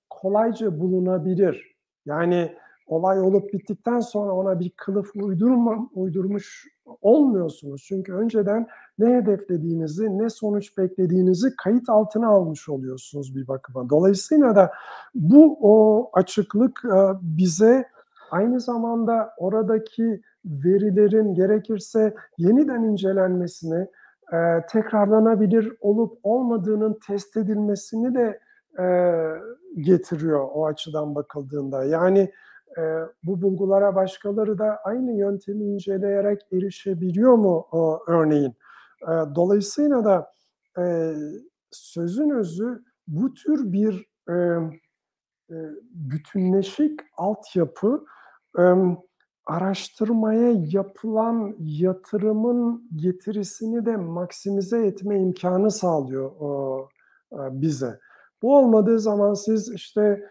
[0.09, 1.75] kolayca bulunabilir.
[2.05, 2.55] Yani
[2.87, 6.67] olay olup bittikten sonra ona bir kılıf uydurma uydurmuş
[7.01, 7.83] olmuyorsunuz.
[7.87, 8.67] Çünkü önceden
[8.99, 13.89] ne hedeflediğinizi, ne sonuç beklediğinizi kayıt altına almış oluyorsunuz bir bakıma.
[13.89, 14.71] Dolayısıyla da
[15.15, 17.85] bu, o açıklık, eee, bize
[18.31, 23.87] aynı zamanda oradaki verilerin gerekirse yeniden incelenmesini,
[24.33, 28.39] eee, tekrarlanabilir olup olmadığının test edilmesini de,
[28.79, 29.31] eee,
[29.81, 31.83] getiriyor o açıdan bakıldığında.
[31.83, 32.31] Yani,
[32.77, 38.53] eee, bu bulgulara başkaları da aynı yöntemi inceleyerek erişebiliyor mu, o örneğin?
[39.09, 40.31] Eee, dolayısıyla da,
[40.77, 41.15] eee,
[41.71, 44.71] sözün özü bu tür bir, emm,
[45.51, 48.05] eee, bütünleşik altyapı,
[48.59, 48.97] emm,
[49.47, 56.89] araştırmaya yapılan yatırımın getirisini de maksimize etme imkânı sağlıyor, ooo,
[57.33, 57.99] eee, bize.
[58.43, 60.23] Bu olmadığı zaman siz, işte,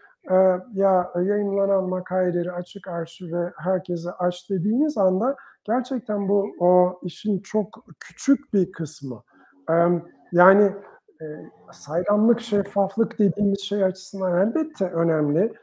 [0.73, 8.53] ya, yayınlanan makaleleri açık arşive herkese aç dediğiniz anda gerçekten bu, o işin çok küçük
[8.53, 9.23] bir kısmı.
[10.31, 10.71] Yani,
[11.21, 15.53] eee, saydamlık, şeffaflık dediğimiz şey açısından elbette önemli.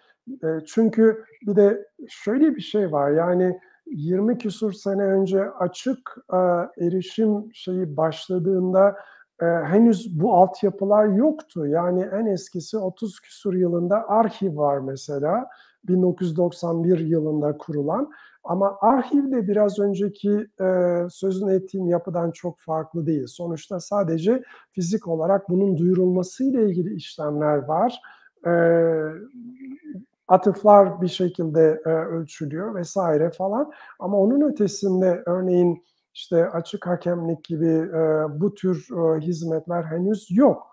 [0.42, 6.66] Eee, çünkü bir de şöyle bir şey var, yani 20 küsur sene önce açık, aaa,
[6.78, 8.96] erişim şeyi başladığında,
[9.42, 11.68] eee, henüz bu altyapılar yoktu.
[11.68, 15.48] Yani en eskisi 30 küsur yılında Archive var mesela,
[15.88, 18.10] 1991 yılında kurulan.
[18.44, 23.26] Ama Archive de biraz önceki, eee, sözünü ettiğim yapıdan çok farklı değil.
[23.28, 28.00] Sonuçta sadece fizik olarak bunun duyurulmasıyla ilgili işlemler var.
[28.46, 29.12] Eee,
[30.28, 32.96] atıflar bir şekilde, eee, ölçülüyor vs.
[33.38, 40.26] falan ama onun ötesinde örneğin, işte, açık hakemlik gibi, eee, bu tür, eee, hizmetler henüz
[40.30, 40.66] yok.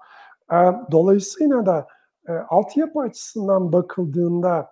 [0.52, 1.88] Eee, dolayısıyla da,
[2.30, 4.68] eee, altyapı açısından bakıldığında,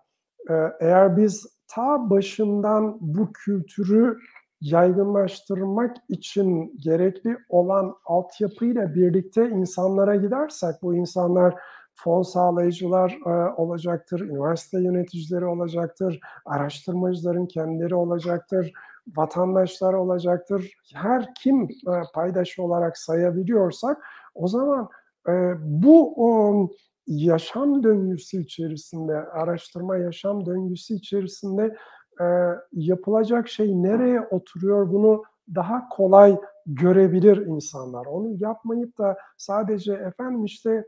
[0.50, 4.18] eee, eğer biz ta başından bu kültürü
[4.62, 11.56] yaygınlaştırmak için gerekli olan altyapıyla birlikte insanlara gidersek, bu insanlar
[11.96, 18.72] fon sağlayıcılar, eee, olacaktır, üniversite yöneticileri olacaktır, araştırmacıların kendileri olacaktır,
[19.18, 20.72] vatandaşlar olacaktır.
[20.96, 23.98] Her kim, eee, paydaş olarak sayabiliyorsak
[24.36, 24.90] o zaman,
[25.28, 26.72] eee, bu,
[27.08, 31.76] yaşam döngüsü içerisinde, araştırma yaşam döngüsü içerisinde,
[32.20, 35.24] eee, yapılacak şey nereye oturuyor bunu
[35.56, 38.06] daha kolay görebilir insanlar.
[38.06, 40.84] Onu yapmayıp da sadece efendim, işte,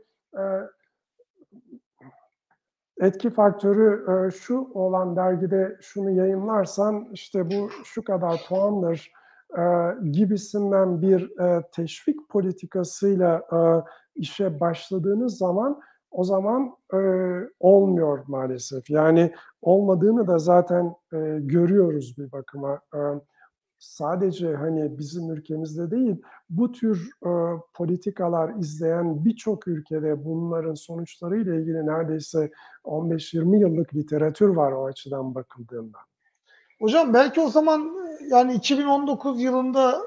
[3.00, 9.12] etki faktörü e, şu olan dergide şunu yayınlarsan işte bu şu kadar puandır
[9.58, 9.62] e,
[10.10, 13.42] gibisinden bir e, teşvik politikasıyla
[14.14, 16.76] işe başladığınız zaman o zaman
[17.60, 18.90] olmuyor maalesef.
[18.90, 19.32] Yani
[19.62, 20.94] olmadığını da zaten
[21.38, 22.80] görüyoruz bir bakıma.
[23.80, 26.16] Sadece hani bizim ülkemizde değil,
[26.50, 27.30] bu tür e,
[27.74, 32.50] politikalar izleyen birçok ülkede bunların sonuçlarıyla ilgili neredeyse
[32.84, 35.98] 15-20 yıllık literatür var o açıdan bakıldığında.
[36.80, 37.96] Hocam belki o zaman
[38.30, 40.00] yani 2019 yılında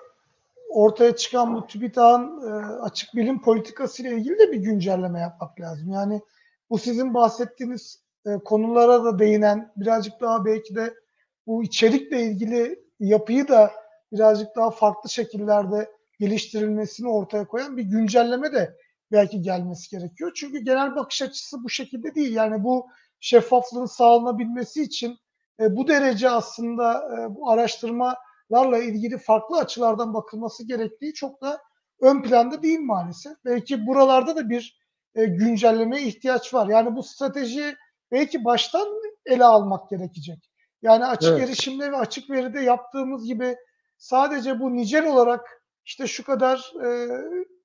[0.69, 5.91] ortaya çıkan bu TÜBİTAK'ın e, açık bilim politikası ile ilgili de bir güncelleme yapmak lazım.
[5.91, 6.21] Yani
[6.69, 10.93] bu sizin bahsettiğiniz e, konulara da değinen birazcık daha belki de
[11.47, 13.71] bu içerikle ilgili yapıyı da
[14.11, 18.77] birazcık daha farklı şekillerde geliştirilmesini ortaya koyan bir güncelleme de
[19.11, 20.31] belki gelmesi gerekiyor.
[20.35, 22.35] Çünkü genel bakış açısı bu şekilde değil.
[22.35, 22.87] Yani bu
[23.19, 25.17] şeffaflığın sağlanabilmesi için
[25.59, 31.61] e, bu derece aslında e, bu araştırmalarla ilgili farklı açılardan bakılması gerektiği çok da
[32.01, 33.33] ön planda değil maalesef.
[33.45, 34.79] Belki buralarda da bir
[35.15, 36.67] e, güncellemeye ihtiyaç var.
[36.67, 37.75] Yani bu strateji
[38.11, 38.87] belki baştan
[39.25, 40.52] ele almak gerekecek.
[40.83, 41.49] Yani açık evet.
[41.49, 43.55] erişimde ve açık veride yaptığımız gibi
[43.97, 47.09] sadece bu nicel olarak işte şu kadar e,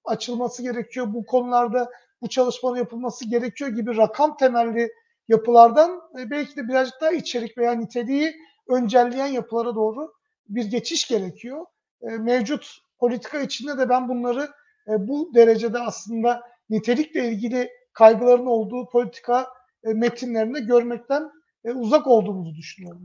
[0.05, 1.91] açılması gerekiyor, bu konularda
[2.23, 4.93] bu çalışmanın yapılması gerekiyor gibi rakam temelli
[5.29, 8.37] yapılardan e, belki de birazcık daha içerik veya niteliği
[8.69, 10.13] öncelleyen yapılara doğru
[10.49, 11.67] bir geçiş gerekiyor.
[12.03, 14.49] E, mevcut politika içinde de ben bunları
[14.89, 19.47] e, bu derecede aslında nitelikle ilgili kaygıların olduğu politika
[19.85, 21.31] e, metinlerinde görmekten
[21.65, 23.03] e, uzak olduğumuzu düşünüyorum.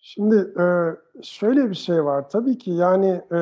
[0.00, 0.64] Şimdi e,
[1.22, 2.28] şöyle bir şey var.
[2.28, 3.38] Tabii ki yani e,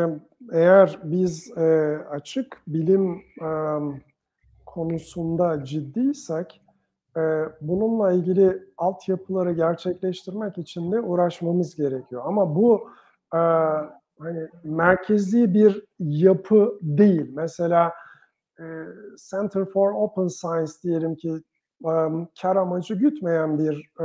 [0.52, 3.48] eğer biz e, açık bilim e,
[4.66, 6.62] konusunda ciddiysek
[7.16, 7.20] e,
[7.60, 12.22] bununla ilgili altyapıları gerçekleştirmek için de uğraşmamız gerekiyor.
[12.24, 12.90] Ama bu
[13.34, 13.38] e,
[14.18, 17.30] hani merkezi bir yapı değil.
[17.34, 17.92] Mesela
[18.58, 18.64] e,
[19.30, 21.32] Center for Open Science diyelim ki
[21.84, 21.92] e,
[22.42, 24.04] kar amacı gütmeyen bir e,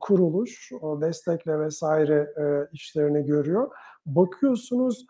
[0.00, 3.70] kuruluş, o destekle vesaire e, işlerini görüyor.
[4.06, 5.06] Bakıyorsunuz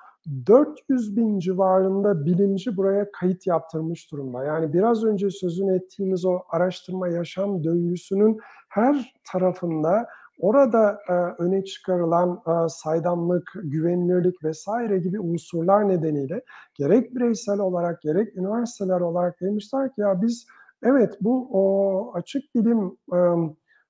[0.46, 4.44] 400 bin civarında bilimci buraya kayıt yaptırmış durumda.
[4.44, 8.38] Yani biraz önce sözünü ettiğimiz o araştırma yaşam döngüsünün
[8.68, 10.06] her tarafında
[10.38, 11.12] orada e,
[11.42, 16.42] öne çıkarılan e, saydamlık, güvenilirlik vesaire gibi unsurlar nedeniyle
[16.74, 20.46] gerek bireysel olarak gerek üniversiteler olarak demişler ki ya biz
[20.82, 23.18] evet bu o açık bilim e,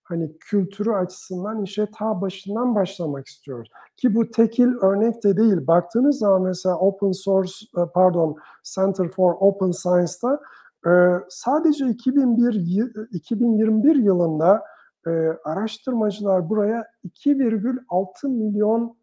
[0.05, 3.69] hani kültürü açısından işe ta başından başlamak istiyoruz.
[3.97, 5.67] Ki bu tekil örnek de değil.
[5.67, 10.41] Baktığınız zaman mesela Open Source, e, pardon Center for Open Science'da
[10.87, 10.91] e,
[11.29, 14.63] sadece 2001, 2021 yılında
[15.07, 15.11] e,
[15.45, 18.97] araştırmacılar buraya 2,6 milyon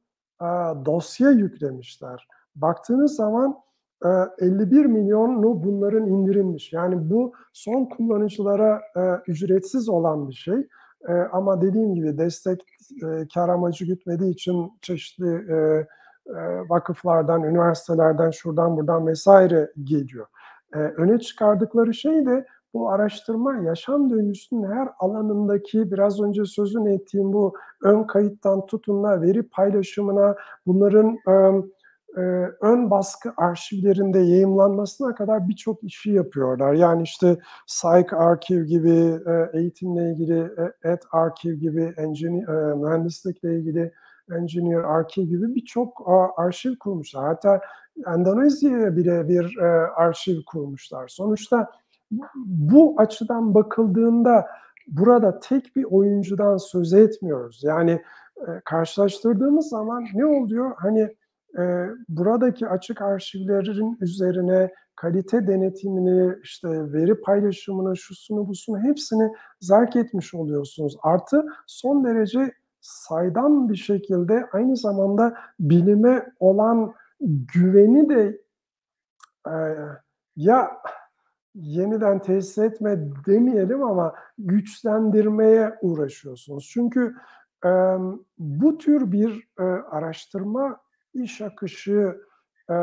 [0.86, 2.28] dosya yüklemişler.
[2.56, 3.58] Baktığınız zaman
[4.40, 6.74] 51 milyonu bunların indirilmiş.
[6.74, 8.82] Yani bu son kullanıcılara
[9.28, 10.68] ücretsiz olan bir şey.
[11.08, 12.62] E, ama dediğim gibi destek
[13.04, 15.56] e, kar amacı gütmediği için çeşitli e,
[16.28, 20.26] e, vakıflardan, üniversitelerden, şuradan buradan vesaire geliyor.
[20.74, 27.34] E, öne çıkardıkları şey de bu araştırma yaşam döngüsünün her alanındaki biraz önce sözünü ettiğim
[27.34, 30.36] bu ön kayıttan tutun da veri paylaşımına
[30.68, 31.64] bunların e,
[32.18, 32.22] e,
[32.62, 36.74] ön baskı arşivlerinde yayımlanmasına kadar birçok işi yapıyorlar.
[36.74, 43.60] Yani işte Psych Archive gibi, e, eğitimle ilgili e, ED Archive gibi, engineer, e, mühendislikle
[43.60, 43.92] ilgili
[44.32, 47.26] Engineer Archive gibi birçok arşiv kurmuşlar.
[47.26, 47.62] Hatta
[48.08, 51.08] Endonezya'ya bile bir e, arşiv kurmuşlar.
[51.08, 51.72] Sonuçta
[52.36, 54.48] bu açıdan bakıldığında
[54.88, 57.62] burada tek bir oyuncudan söz etmiyoruz.
[57.64, 58.02] Yani
[58.38, 60.72] e, karşılaştırdığımız zaman ne oluyor?
[60.78, 61.16] Hani
[61.58, 70.34] e, buradaki açık arşivlerin üzerine kalite denetimini, işte veri paylaşımını, şusunu busunu hepsini zerk etmiş
[70.34, 70.98] oluyorsunuz.
[71.04, 76.94] Artı son derece saydam bir şekilde aynı zamanda bilime olan
[77.54, 78.42] güveni de
[79.48, 79.56] e,
[80.36, 80.72] ya
[81.56, 86.70] yeniden tesis etme demeyelim ama güçlendirmeye uğraşıyorsunuz.
[86.74, 87.16] Çünkü
[87.66, 87.70] e,
[88.38, 90.82] bu tür bir e, araştırma
[91.14, 92.18] iş akışı
[92.70, 92.76] e,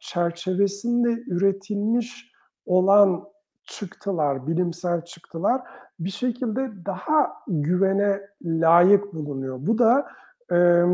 [0.00, 2.32] çerçevesinde üretilmiş
[2.66, 3.24] olan
[3.64, 5.62] çıktılar, bilimsel çıktılar
[6.00, 9.58] bir şekilde daha güvene layık bulunuyor.
[9.60, 10.06] Bu da
[10.52, 10.84] e,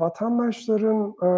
[0.00, 1.28] vatandaşların e,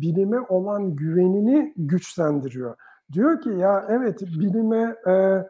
[0.00, 2.76] bilime olan güvenini güçlendiriyor.
[3.12, 5.44] Diyor ki ya evet bilime e,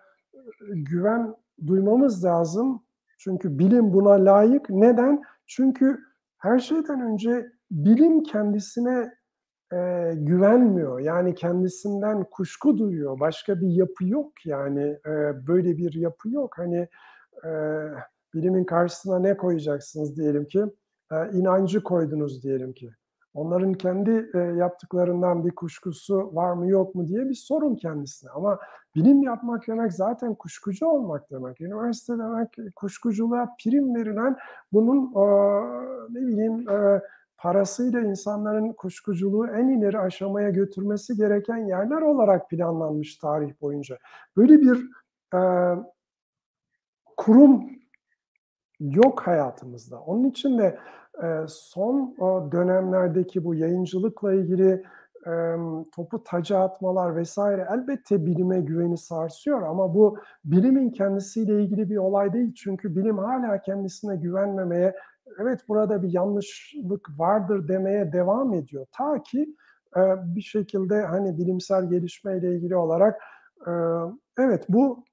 [0.74, 1.34] güven
[1.66, 2.82] duymamız lazım.
[3.18, 4.70] Çünkü bilim buna layık.
[4.70, 5.22] Neden?
[5.47, 6.01] Çünkü
[6.38, 9.12] her şeyden önce bilim kendisine
[9.73, 11.01] e, güvenmiyor.
[11.01, 13.21] Yani kendisinden kuşku duyuyor.
[13.21, 14.83] Başka bir yapı yok yani.
[15.07, 16.59] E, böyle bir yapı yok.
[16.59, 16.89] Hani
[17.45, 17.51] e,
[18.35, 20.64] bilimin karşısına ne koyacaksınız diyelim ki?
[21.12, 22.91] E, inancı koydunuz diyelim ki.
[23.35, 28.31] Onların kendi e, yaptıklarından bir kuşkusu var mı yok mu diye bir sorun kendisine.
[28.31, 28.59] Ama
[28.95, 31.61] bilim yapmak demek zaten kuşkucu olmak demek.
[31.61, 34.37] Üniversite demek kuşkuculuğa prim verilen
[34.73, 35.25] bunun e,
[36.11, 37.03] ne bileyim e,
[37.39, 43.99] parasıyla insanların kuşkuculuğu en ileri aşamaya götürmesi gereken yerler olarak planlanmış tarih boyunca.
[44.37, 44.91] Böyle bir
[45.34, 45.41] e,
[47.16, 47.70] kurum
[48.80, 50.01] yok hayatımızda.
[50.01, 50.78] Onun için de
[51.22, 54.84] e, son o dönemlerdeki bu yayıncılıkla ilgili
[55.26, 55.57] e,
[55.95, 62.32] topu taca atmalar vesaire elbette bilime güveni sarsıyor ama bu bilimin kendisiyle ilgili bir olay
[62.32, 62.55] değil.
[62.55, 64.95] Çünkü bilim hala kendisine güvenmemeye,
[65.39, 68.87] evet burada bir yanlışlık vardır demeye devam ediyor.
[68.93, 69.57] Ta ki
[69.97, 70.01] e,
[70.35, 73.22] bir şekilde hani bilimsel gelişmeyle ilgili olarak
[73.66, 73.72] e,
[74.39, 75.05] evet bu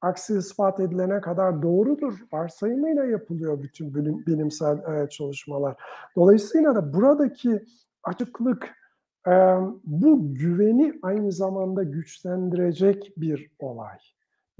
[0.00, 5.76] aksi ispat edilene kadar doğrudur varsayımıyla yapılıyor bütün bilim, bilimsel e, çalışmalar.
[6.16, 7.64] Dolayısıyla da buradaki
[8.02, 8.74] açıklık
[9.26, 9.32] e,
[9.84, 13.98] bu güveni aynı zamanda güçlendirecek bir olay.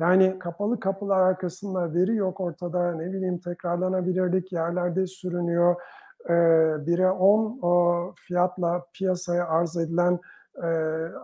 [0.00, 5.76] Yani kapalı kapılar arkasında veri yok ortada ne bileyim tekrarlanabilirlik yerlerde sürünüyor.
[6.28, 10.18] E, 1'e 10 fiyatla piyasaya arz edilen
[10.56, 10.66] e,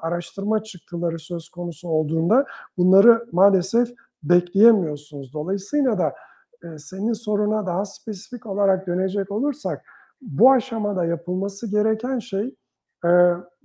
[0.03, 2.47] araştırma çıktıları söz konusu olduğunda
[2.77, 3.89] bunları maalesef
[4.22, 5.33] bekleyemiyorsunuz.
[5.33, 6.14] Dolayısıyla da
[6.64, 9.85] e, senin soruna daha spesifik olarak dönecek olursak
[10.20, 12.55] bu aşamada yapılması gereken şey
[13.05, 13.11] e,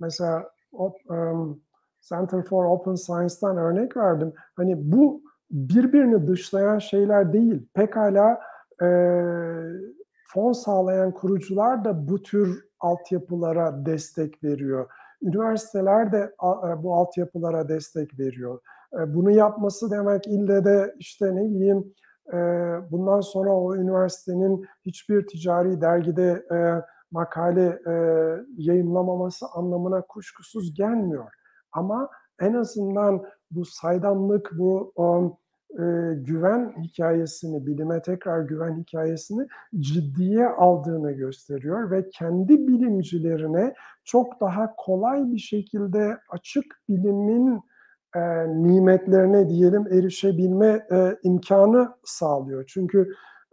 [0.00, 1.62] mesela um,
[2.08, 4.32] Center for Open Science'dan örnek verdim.
[4.56, 7.68] Hani bu birbirini dışlayan şeyler değil.
[7.74, 8.40] Pekala
[8.82, 8.86] e,
[10.28, 14.90] fon sağlayan kurucular da bu tür altyapılara destek veriyor.
[15.22, 18.60] Üniversiteler de e, bu altyapılara destek veriyor.
[18.94, 21.94] E, bunu yapması demek ille de işte ne bileyim
[22.32, 22.36] e,
[22.90, 26.46] bundan sonra o üniversitenin hiçbir ticari dergide
[27.10, 27.78] makale
[28.56, 31.41] yayınlamaması anlamına kuşkusuz gelmiyor.
[31.72, 32.08] Ama
[32.40, 34.92] en azından bu saydamlık, bu
[36.14, 39.46] güven hikayesini, bilime tekrar güven hikayesini
[39.78, 47.60] ciddiye aldığını gösteriyor ve kendi bilimcilerine çok daha kolay bir şekilde açık bilimin
[48.16, 52.64] e, nimetlerine diyelim erişebilme e, imkanı sağlıyor.
[52.68, 53.08] Çünkü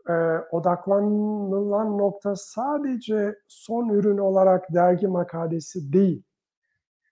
[0.09, 0.13] e,
[0.51, 6.23] odaklanılan nokta sadece son ürün olarak dergi makalesi değil.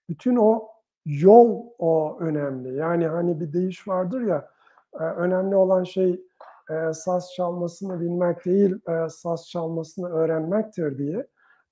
[0.08, 0.68] Bütün o
[1.08, 2.74] yol o önemli.
[2.74, 4.48] Yani hani bir deyiş vardır ya,
[4.94, 6.24] e, önemli olan şey
[6.70, 11.26] e, saz çalmasını bilmek değil, e, saz çalmasını öğrenmektir diye.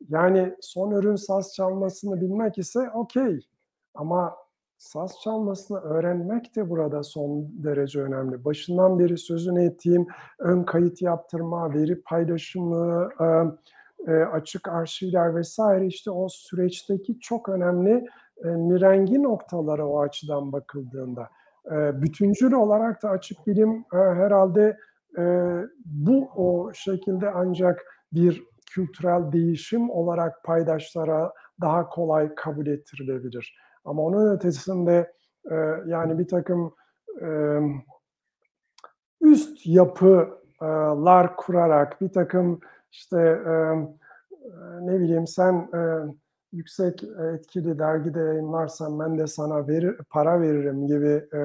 [0.08, 3.46] Yani son ürün saz çalmasını bilmek ise okey.
[3.94, 4.36] Ama
[4.78, 8.44] saz çalmasını öğrenmek de burada son derece önemli.
[8.44, 10.06] Başından beri sözünü ettiğim
[10.38, 13.08] ön kayıt yaptırma, veri paylaşımı,
[14.32, 18.06] açık arşivler vesaire işte o süreçteki çok önemli
[18.44, 21.28] nirengi noktalara o açıdan bakıldığında.
[21.92, 24.76] Bütüncül olarak da açık bilim herhalde
[25.84, 33.56] bu o şekilde ancak bir kültürel değişim olarak paydaşlara daha kolay kabul ettirilebilir.
[33.84, 35.12] Ama onun ötesinde
[35.50, 35.54] e,
[35.86, 36.74] yani bir takım
[37.22, 37.28] e,
[39.20, 42.60] üst yapılar kurarak bir takım
[42.90, 43.52] işte e,
[44.80, 45.80] ne bileyim sen e,
[46.52, 51.40] yüksek etkili dergide yayınlarsan ben de sana verir, para veririm gibi e,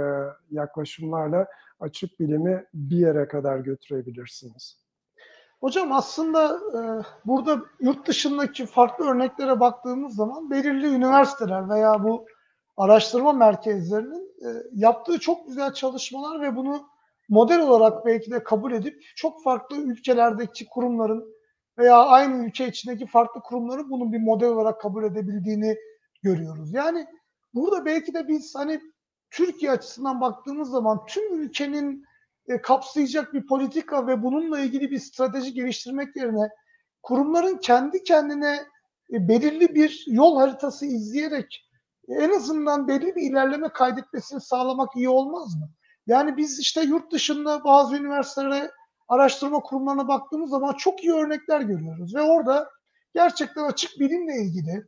[0.52, 1.48] yaklaşımlarla
[1.80, 4.78] açık bilimi bir yere kadar götürebilirsiniz.
[5.62, 6.80] Hocam aslında e,
[7.26, 12.26] burada yurt dışındaki farklı örneklere baktığımız zaman belirli üniversiteler veya bu
[12.78, 16.90] araştırma merkezlerinin e, yaptığı çok güzel çalışmalar ve bunu
[17.30, 21.34] model olarak belki de kabul edip çok farklı ülkelerdeki kurumların
[21.82, 25.78] veya aynı ülke içindeki farklı kurumların bunun bir model olarak kabul edebildiğini
[26.24, 26.74] görüyoruz.
[26.74, 27.08] Yani
[27.54, 28.82] burada belki de biz hani
[29.32, 32.06] Türkiye açısından baktığımız zaman tüm ülkenin
[32.48, 36.50] e, kapsayacak bir politika ve bununla ilgili bir strateji geliştirmek yerine
[37.04, 38.66] kurumların kendi kendine
[39.14, 41.68] e, belirli bir yol haritası izleyerek
[42.08, 45.70] en azından belli bir ilerleme kaydetmesini sağlamak iyi olmaz mı?
[46.08, 48.72] Yani biz işte yurt dışında bazı üniversitelere,
[49.12, 52.70] araştırma kurumlarına baktığımız zaman çok iyi örnekler görüyoruz ve orada
[53.16, 54.86] gerçekten açık bilimle ilgili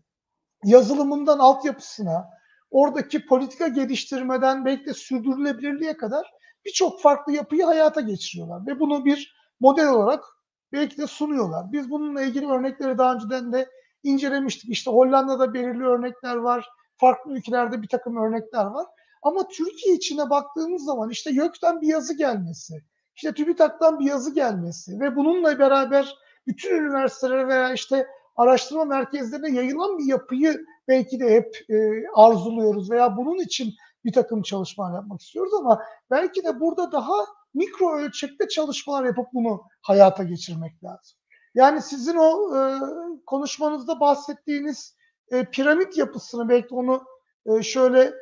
[0.64, 2.30] yazılımından altyapısına,
[2.72, 6.32] oradaki politika geliştirmeden belki de sürdürülebilirliğe kadar
[6.66, 10.24] birçok farklı yapıyı hayata geçiriyorlar ve bunu bir model olarak
[10.72, 11.72] belki de sunuyorlar.
[11.72, 13.70] Biz bununla ilgili örnekleri daha önceden de
[14.04, 14.70] incelemiştik.
[14.70, 16.70] İşte Hollanda'da belirli örnekler var.
[16.98, 18.86] Farklı ülkelerde bir takım örnekler var.
[19.22, 22.84] Ama Türkiye içine baktığımız zaman işte YÖK'ten bir yazı gelmesi,
[23.16, 26.16] işte TÜBİTAK'tan bir yazı gelmesi ve bununla beraber
[26.48, 33.18] bütün üniversitelere veya işte araştırma merkezlerine yayılan bir yapıyı belki de hep e, arzuluyoruz veya
[33.18, 33.74] bunun için
[34.06, 37.16] bir takım çalışmalar yapmak istiyoruz ama belki de burada daha
[37.54, 41.18] mikro ölçekte çalışmalar yapıp bunu hayata geçirmek lazım.
[41.56, 42.80] Yani sizin o e,
[43.26, 44.96] konuşmanızda bahsettiğiniz
[45.32, 47.04] e, piramit yapısını belki onu
[47.46, 48.14] e, şöyle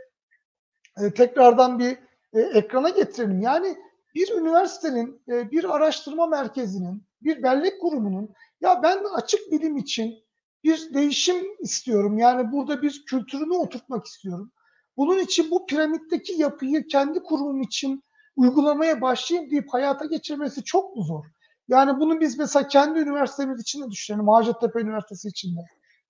[0.97, 1.97] e, tekrardan bir
[2.33, 3.41] e, ekrana getirelim.
[3.41, 3.77] Yani
[4.15, 10.15] bir üniversitenin, e, bir araştırma merkezinin, bir bellek kurumunun ya ben açık bilim için
[10.63, 12.17] bir değişim istiyorum.
[12.17, 14.51] Yani burada bir kültürünü oturtmak istiyorum.
[14.97, 18.03] Bunun için bu piramitteki yapıyı kendi kurumum için
[18.35, 21.25] uygulamaya başlayayım deyip hayata geçirmesi çok mu zor?
[21.67, 24.27] Yani bunu biz mesela kendi üniversitemiz için de düşünelim.
[24.27, 25.59] Hacettepe Üniversitesi için de.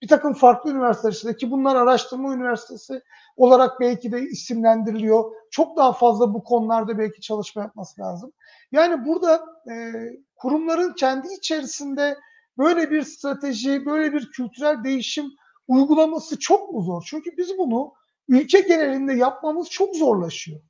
[0.01, 3.01] Bir takım farklı üniversiteler içinde ki bunlar araştırma üniversitesi
[3.37, 5.31] olarak belki de isimlendiriliyor.
[5.51, 8.31] Çok daha fazla bu konularda belki çalışma yapması lazım.
[8.71, 9.93] Yani burada e,
[10.35, 12.17] kurumların kendi içerisinde
[12.57, 15.25] böyle bir strateji, böyle bir kültürel değişim
[15.67, 17.03] uygulaması çok mu zor?
[17.07, 17.93] Çünkü biz bunu
[18.27, 20.61] ülke genelinde yapmamız çok zorlaşıyor.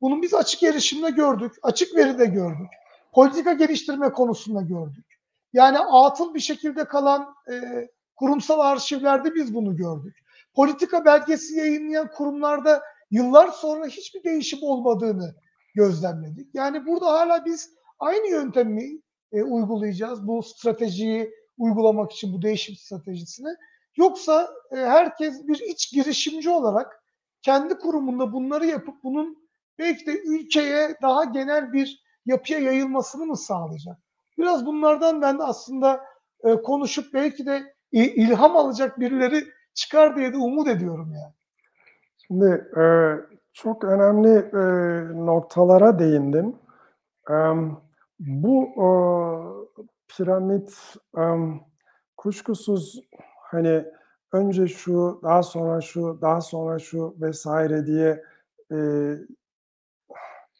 [0.00, 2.68] Bunu biz açık erişimde gördük, açık veride gördük,
[3.12, 5.20] politika geliştirme konusunda gördük.
[5.52, 7.88] Yani atıl bir şekilde kalan e,
[8.20, 10.16] kurumsal arşivlerde biz bunu gördük.
[10.54, 15.34] Politika belgesi yayınlayan kurumlarda yıllar sonra hiçbir değişim olmadığını
[15.74, 16.54] gözlemledik.
[16.54, 19.00] Yani burada hala biz aynı yöntemi
[19.32, 23.48] e, uygulayacağız bu stratejiyi uygulamak için bu değişim stratejisini.
[23.96, 27.04] Yoksa e, herkes bir iç girişimci olarak
[27.42, 29.48] kendi kurumunda bunları yapıp bunun
[29.78, 33.96] belki de ülkeye daha genel bir yapıya yayılmasını mı sağlayacak?
[34.38, 36.00] Biraz bunlardan ben de aslında
[36.44, 41.34] e, konuşup belki de ilham alacak birileri çıkar diye de umut ediyorum yani.
[42.26, 42.84] Şimdi e,
[43.52, 44.62] çok önemli e,
[45.26, 46.56] noktalara değindin.
[47.30, 47.34] E,
[48.18, 48.88] bu e,
[50.08, 51.22] piramit e,
[52.16, 53.00] kuşkusuz
[53.42, 53.84] hani
[54.32, 58.24] önce şu, daha sonra şu, daha sonra şu vesaire diye
[58.72, 58.78] e,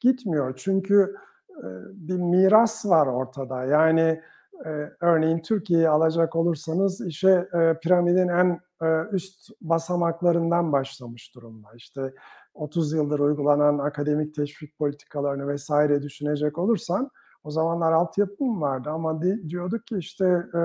[0.01, 0.55] gitmiyor.
[0.57, 1.17] Çünkü
[1.51, 3.65] e, bir miras var ortada.
[3.65, 4.23] Yani
[4.67, 11.69] e, örneğin Türkiye'yi alacak olursanız işe e, piramidin en e, üst basamaklarından başlamış durumda.
[11.77, 12.15] İşte
[12.55, 17.11] 30 yıldır uygulanan akademik teşvik politikalarını vesaire düşünecek olursan
[17.45, 20.59] o zamanlar altyapı mı vardı ama di, diyorduk ki işte e,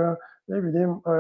[0.50, 1.16] ne bileyim e,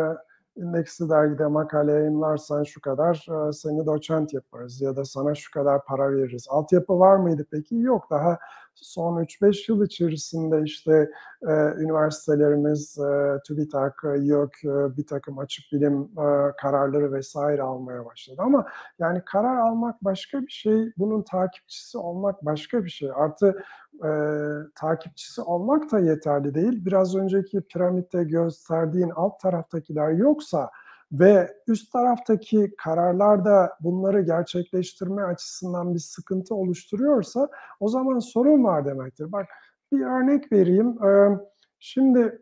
[0.55, 5.85] indeksli dergide makale yayınlarsan şu kadar e, seni doçent yaparız ya da sana şu kadar
[5.85, 6.47] para veririz.
[6.49, 7.75] Altyapı var mıydı peki?
[7.75, 8.07] Yok.
[8.11, 8.37] Daha
[8.75, 11.09] son 3-5 yıl içerisinde işte
[11.41, 18.41] e, üniversitelerimiz, e, TÜBİTAK, YÖK e, bir takım açık bilim e, kararları vesaire almaya başladı.
[18.41, 18.65] Ama
[18.99, 23.09] yani karar almak başka bir şey, bunun takipçisi olmak başka bir şey.
[23.15, 23.63] Artı
[24.03, 24.09] e,
[24.75, 26.85] takipçisi olmak da yeterli değil.
[26.85, 30.69] Biraz önceki piramitte gösterdiğin alt taraftakiler yoksa
[31.11, 37.49] ve üst taraftaki kararlarda bunları gerçekleştirme açısından bir sıkıntı oluşturuyorsa
[37.79, 39.31] o zaman sorun var demektir.
[39.31, 39.45] Bak
[39.91, 40.97] bir örnek vereyim.
[41.79, 42.41] Şimdi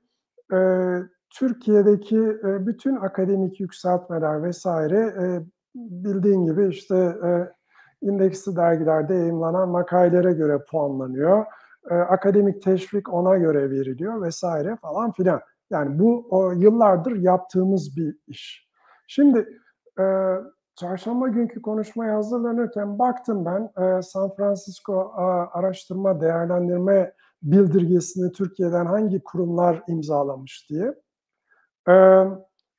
[1.29, 5.13] Türkiye'deki bütün akademik yükseltmeler vesaire
[5.75, 7.15] bildiğin gibi işte
[8.01, 11.45] indeksli dergilerde yayınlanan makalelere göre puanlanıyor.
[12.09, 15.41] Akademik teşvik ona göre veriliyor vesaire falan filan.
[15.69, 18.69] Yani bu o, yıllardır yaptığımız bir iş.
[19.07, 19.59] Şimdi
[19.99, 20.03] e,
[20.75, 29.23] çarşamba günkü konuşmaya hazırlanırken baktım ben e, San Francisco a, Araştırma Değerlendirme Bildirgesini Türkiye'den hangi
[29.23, 30.95] kurumlar imzalamış diye.
[31.89, 31.93] E,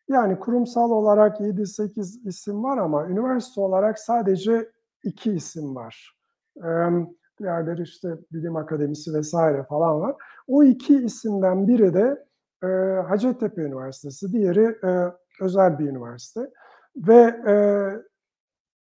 [0.09, 4.71] yani kurumsal olarak 7-8 isim var ama üniversite olarak sadece
[5.03, 6.17] iki isim var.
[6.57, 6.69] E,
[7.39, 10.15] diğerleri işte bilim akademisi vesaire falan var.
[10.47, 12.25] O iki isimden biri de
[12.65, 16.51] e, Hacettepe Üniversitesi, diğeri e, özel bir üniversite.
[16.97, 17.55] Ve e,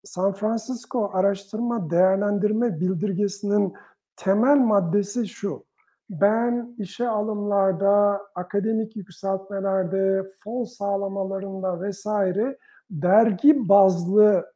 [0.05, 3.75] San Francisco Araştırma Değerlendirme Bildirgesi'nin
[4.17, 5.65] temel maddesi şu.
[6.11, 12.59] Ben işe alımlarda, akademik yükseltmelerde, fon sağlamalarında vesaire
[12.91, 14.53] dergi bazlı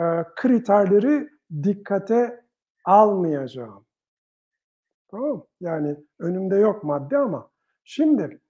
[0.00, 1.28] e, kriterleri
[1.62, 2.44] dikkate
[2.84, 3.84] almayacağım.
[5.10, 7.50] Tamam Yani önümde yok madde ama
[7.84, 8.40] Şimdi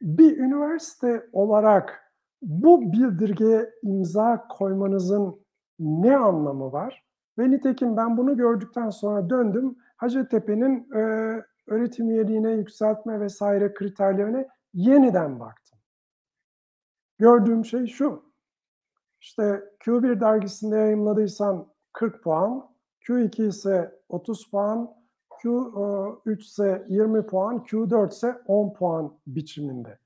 [0.00, 2.12] bir üniversite olarak
[2.42, 5.46] bu bildirgeye imza koymanızın
[5.78, 7.04] ne anlamı var?
[7.38, 11.00] Ve nitekim ben bunu gördükten sonra döndüm Hacettepe'nin e,
[11.66, 15.78] öğretim üyeliğine yükseltme vesaire kriterlerine yeniden baktım.
[17.18, 18.32] Gördüğüm şey şu.
[19.20, 22.70] İşte Q1 dergisinde yayınladıysan 40 puan,
[23.08, 25.01] Q2 ise 30 puan,
[25.42, 29.98] Q3 ise 20 puan, Q4 ise 10 puan biçiminde.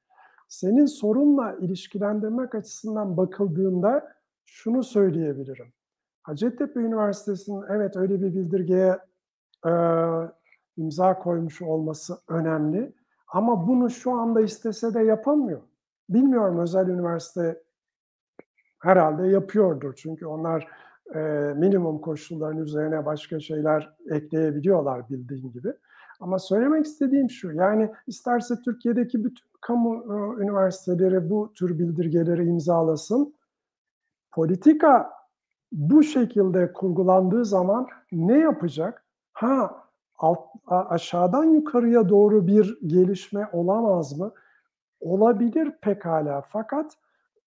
[0.48, 4.12] Senin sorunla ilişkilendirmek açısından bakıldığında
[4.44, 5.72] şunu söyleyebilirim.
[6.22, 8.98] Hacettepe Üniversitesi'nin evet öyle bir bildirgeye
[9.66, 9.72] e,
[10.76, 12.92] imza koymuş olması önemli.
[13.28, 15.60] Ama bunu şu anda istese de yapamıyor.
[16.08, 17.62] Bilmiyorum özel üniversite
[18.78, 19.94] herhalde yapıyordur.
[19.94, 20.68] Çünkü onlar
[21.14, 21.18] e,
[21.56, 25.72] minimum koşulların üzerine başka şeyler ekleyebiliyorlar bildiğin gibi.
[26.20, 33.34] Ama söylemek istediğim şu, yani isterse Türkiye'deki bütün kamu e, üniversiteleri bu tür bildirgeleri imzalasın.
[34.32, 35.10] Politika
[35.72, 39.04] bu şekilde kurgulandığı zaman ne yapacak?
[39.32, 39.82] Ha
[40.18, 44.32] alt, aşağıdan yukarıya doğru bir gelişme olamaz mı?
[45.00, 46.96] Olabilir pekala fakat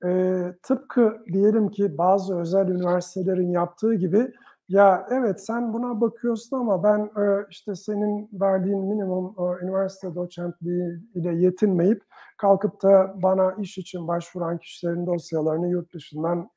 [0.05, 4.33] e, tıpkı diyelim ki bazı özel üniversitelerin yaptığı gibi
[4.69, 10.99] ya evet sen buna bakıyorsun ama ben e, işte senin verdiğin minimum e, üniversite doçentliği
[11.15, 12.03] ile yetinmeyip
[12.37, 16.49] kalkıp da bana iş için başvuran kişilerin dosyalarını yurt dışından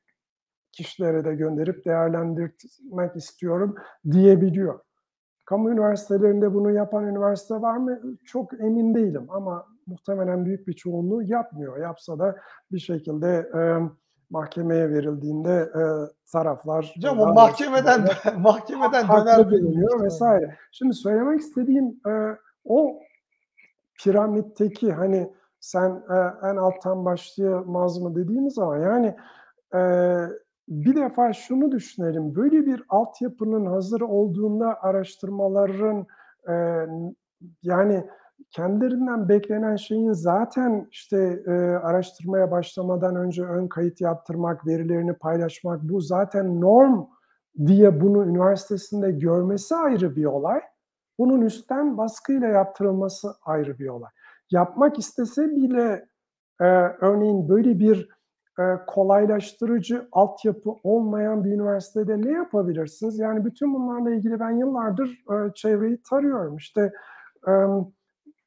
[0.71, 3.75] kişilere de gönderip değerlendirmek istiyorum
[4.11, 4.79] diyebiliyor.
[5.45, 7.99] Kamu üniversitelerinde bunu yapan üniversite var mı?
[8.25, 11.77] Çok emin değilim ama muhtemelen büyük bir çoğunluğu yapmıyor.
[11.77, 12.35] Yapsa da
[12.71, 13.61] bir şekilde e,
[14.29, 15.81] mahkemeye verildiğinde e,
[16.31, 18.07] taraflar Hocam o mahkemeden
[18.37, 20.55] mahkemeden haklı bulunuyor vesaire.
[20.71, 22.99] Şimdi söylemek istediğim e, o
[24.03, 29.15] piramitteki hani sen e, en alttan başlayamaz mı dediğimiz zaman yani
[29.73, 29.81] e,
[30.67, 32.35] bir defa şunu düşünelim.
[32.35, 36.07] Böyle bir altyapının hazır olduğunda araştırmaların
[36.49, 36.53] e,
[37.63, 38.07] yani
[38.51, 46.01] kendilerinden beklenen şeyin zaten işte e, araştırmaya başlamadan önce ön kayıt yaptırmak, verilerini paylaşmak bu
[46.01, 47.05] zaten norm
[47.65, 50.61] diye bunu üniversitesinde görmesi ayrı bir olay.
[51.19, 54.09] Bunun üstten baskıyla yaptırılması ayrı bir olay.
[54.51, 56.05] Yapmak istese bile
[56.61, 56.65] e,
[57.01, 58.09] örneğin böyle bir
[58.59, 63.19] e, kolaylaştırıcı altyapı olmayan bir üniversitede ne yapabilirsiniz?
[63.19, 66.57] Yani bütün bunlarla ilgili ben yıllardır e, çevreyi tarıyorum.
[66.57, 66.91] İşte
[67.47, 67.51] e,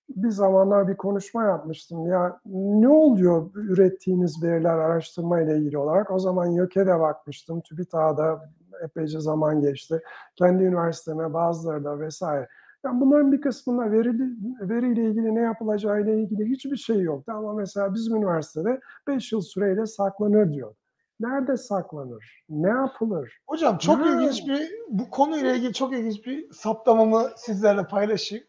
[0.08, 2.06] bir zamanlar bir konuşma yapmıştım.
[2.06, 6.10] Ya ne oluyor ürettiğiniz veriler araştırma ile ilgili olarak?
[6.10, 7.60] O zaman YÖK'e bakmıştım.
[7.60, 8.50] TÜBİTAK'da
[8.84, 10.02] epeyce zaman geçti.
[10.36, 12.48] Kendi üniversiteme bazıları da vesaire.
[12.84, 14.12] Yani bunların bir kısmında veri,
[14.60, 17.32] veriyle ilgili ne yapılacağı ile ilgili hiçbir şey yoktu.
[17.36, 20.74] Ama mesela bizim üniversitede 5 yıl süreyle saklanır diyor.
[21.20, 22.44] Nerede saklanır?
[22.48, 23.38] Ne yapılır?
[23.46, 24.12] Hocam çok ne?
[24.12, 28.44] ilginç bir bu konuyla ilgili çok ilginç bir saptamamı sizlerle paylaşayım.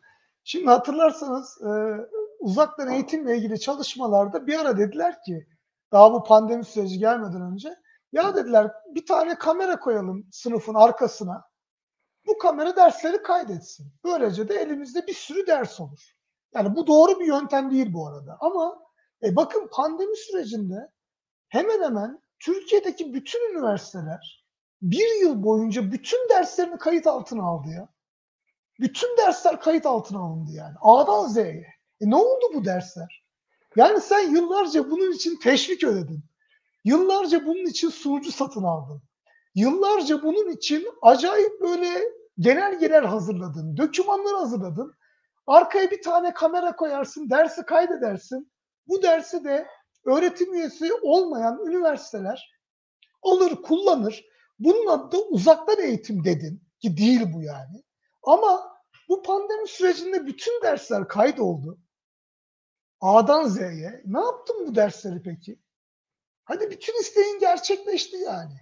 [0.50, 1.70] Şimdi hatırlarsanız e,
[2.40, 5.48] uzaktan eğitimle ilgili çalışmalarda bir ara dediler ki
[5.92, 7.76] daha bu pandemi süreci gelmeden önce
[8.12, 11.44] ya dediler bir tane kamera koyalım sınıfın arkasına.
[12.28, 13.94] Bu kamera dersleri kaydetsin.
[14.04, 16.16] Böylece de elimizde bir sürü ders olur.
[16.54, 18.38] Yani bu doğru bir yöntem değil bu arada.
[18.40, 18.80] Ama
[19.24, 20.92] e, bakın pandemi sürecinde
[21.48, 24.46] hemen hemen Türkiye'deki bütün üniversiteler
[24.82, 27.97] bir yıl boyunca bütün derslerini kayıt altına aldı ya.
[28.80, 30.76] Bütün dersler kayıt altına alındı yani.
[30.82, 31.68] A'dan Z'ye.
[32.02, 33.24] E ne oldu bu dersler?
[33.76, 36.24] Yani sen yıllarca bunun için teşvik ödedin.
[36.86, 39.02] Yıllarca bunun için sunucu satın aldın.
[39.56, 42.02] Yıllarca bunun için acayip böyle
[42.40, 44.94] genelgeler hazırladın, dokümanlar hazırladın.
[45.48, 48.52] Arkaya bir tane kamera koyarsın, dersi kaydedersin.
[48.88, 49.68] Bu dersi de
[50.06, 52.58] öğretim üyesi olmayan üniversiteler
[53.22, 54.26] alır, kullanır.
[54.60, 57.84] Bunun adı da uzaktan eğitim dedin ki değil bu yani.
[58.28, 58.78] Ama
[59.10, 61.80] bu pandemi sürecinde bütün dersler kaydoldu.
[63.02, 64.02] A'dan Z'ye.
[64.06, 65.60] Ne yaptın bu dersleri peki?
[66.44, 68.60] Hadi bütün isteğin gerçekleşti yani.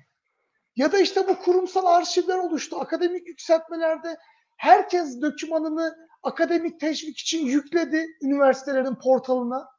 [0.75, 2.77] Ya da işte bu kurumsal arşivler oluştu.
[2.79, 4.17] Akademik yükseltmelerde
[4.57, 9.69] herkes dokümanını akademik teşvik için yükledi üniversitelerin portalına.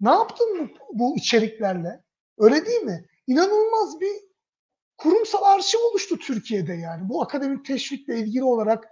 [0.00, 2.04] Ne yaptın bu, bu içeriklerle?
[2.38, 3.04] Öyle değil mi?
[3.26, 4.12] İnanılmaz bir
[4.98, 7.08] kurumsal arşiv oluştu Türkiye'de yani.
[7.08, 8.88] Bu akademik teşvikle ilgili olarak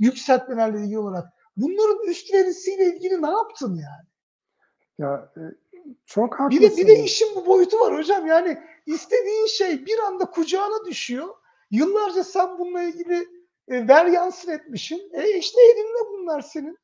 [0.00, 1.28] yükseltmelerle ilgili olarak.
[1.56, 4.06] Bunların üst verisiyle ilgili ne yaptın yani?
[4.98, 5.42] Ya e,
[6.06, 6.64] çok haklısın.
[6.64, 8.26] Bir de, bir de işin bu boyutu var hocam.
[8.26, 11.28] Yani istediğin şey bir anda kucağına düşüyor.
[11.70, 13.28] Yıllarca sen bununla ilgili
[13.68, 15.10] e, ver yansın etmişsin.
[15.12, 16.78] E işte elinde bunlar senin.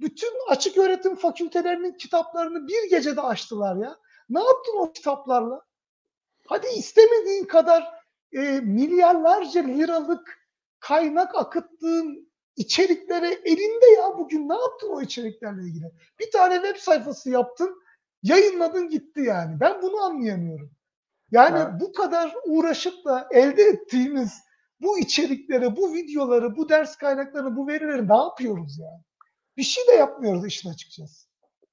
[0.00, 3.96] Bütün açık öğretim fakültelerinin kitaplarını bir gecede açtılar ya.
[4.28, 5.62] Ne yaptın o kitaplarla?
[6.46, 8.02] Hadi istemediğin kadar
[8.32, 10.38] e, milyarlarca liralık
[10.80, 15.92] kaynak akıttığın içeriklere elinde ya bugün ne yaptın o içeriklerle ilgili?
[16.20, 17.82] Bir tane web sayfası yaptın,
[18.22, 19.60] yayınladın gitti yani.
[19.60, 20.70] Ben bunu anlayamıyorum.
[21.30, 21.80] Yani Evet.
[21.80, 24.32] bu kadar uğraşıp da elde ettiğimiz
[24.80, 29.02] bu içerikleri, bu videoları, bu ders kaynaklarını, bu verileri ne yapıyoruz yani?
[29.56, 31.26] Bir şey de yapmıyoruz işin açıkçası.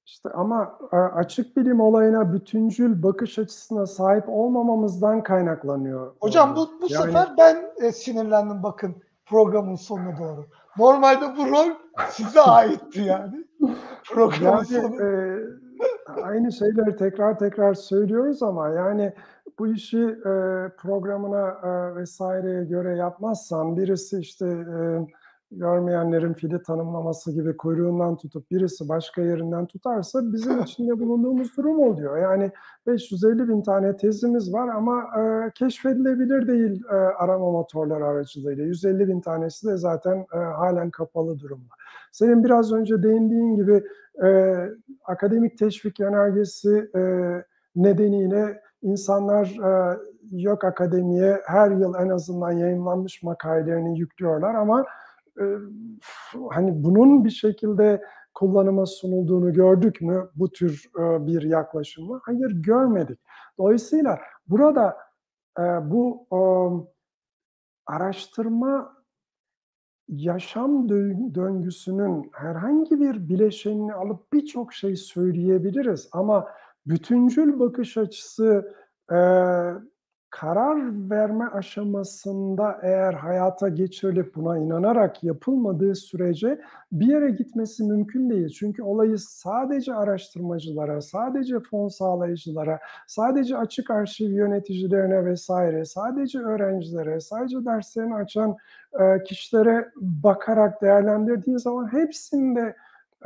[0.06, 0.78] İşte ama
[1.14, 6.14] açık bilim olayına bütüncül bakış açısına sahip olmamamızdan kaynaklanıyor.
[6.20, 10.46] Hocam bu, bu yani- sefer ben e, sinirlendim bakın programın sonuna doğru.
[10.78, 11.68] Normalde bu rol
[12.10, 13.44] size aitti yani.
[14.12, 15.02] Programın Yani sonu.
[15.02, 15.38] e,
[16.22, 19.12] aynı şeyleri tekrar tekrar söylüyoruz ama yani
[19.58, 20.32] bu işi e,
[20.78, 25.06] programına e, vesaireye göre yapmazsan birisi işte e,
[25.50, 32.18] görmeyenlerin fili tanımlaması gibi kuyruğundan tutup birisi başka yerinden tutarsa bizim içinde bulunduğumuz durum oluyor.
[32.18, 32.50] Yani
[32.86, 38.64] 550 bin tane tezimiz var ama e, keşfedilebilir değil e, arama motorları aracılığıyla.
[38.64, 41.74] 150 bin tanesi de zaten e, halen kapalı durumda.
[42.12, 43.84] Senin biraz önce değindiğin gibi
[44.24, 44.56] e,
[45.04, 47.00] akademik teşvik yönergesi e,
[47.76, 49.98] nedeniyle insanlar e,
[50.30, 54.86] yok akademiye her yıl en azından yayınlanmış makalelerini yüklüyorlar ama
[56.50, 58.02] hani bunun bir şekilde
[58.34, 62.20] kullanıma sunulduğunu gördük mü bu tür e, bir yaklaşımı?
[62.24, 63.20] Hayır görmedik.
[63.58, 64.18] Dolayısıyla
[64.48, 64.96] burada
[65.58, 66.40] e, bu e,
[67.86, 68.96] araştırma
[70.08, 76.48] yaşam dö- döngüsünün herhangi bir bileşenini alıp birçok şey söyleyebiliriz ama
[76.86, 78.74] bütüncül bakış açısı
[80.30, 86.60] karar verme aşamasında eğer hayata geçirilip buna inanarak yapılmadığı sürece
[86.92, 88.48] bir yere gitmesi mümkün değil.
[88.48, 97.64] Çünkü olayı sadece araştırmacılara, sadece fon sağlayıcılara, sadece açık arşiv yöneticilerine vesaire, sadece öğrencilere, sadece
[97.64, 98.56] derslerini açan
[99.00, 102.76] e, kişilere bakarak değerlendirdiği zaman hepsinde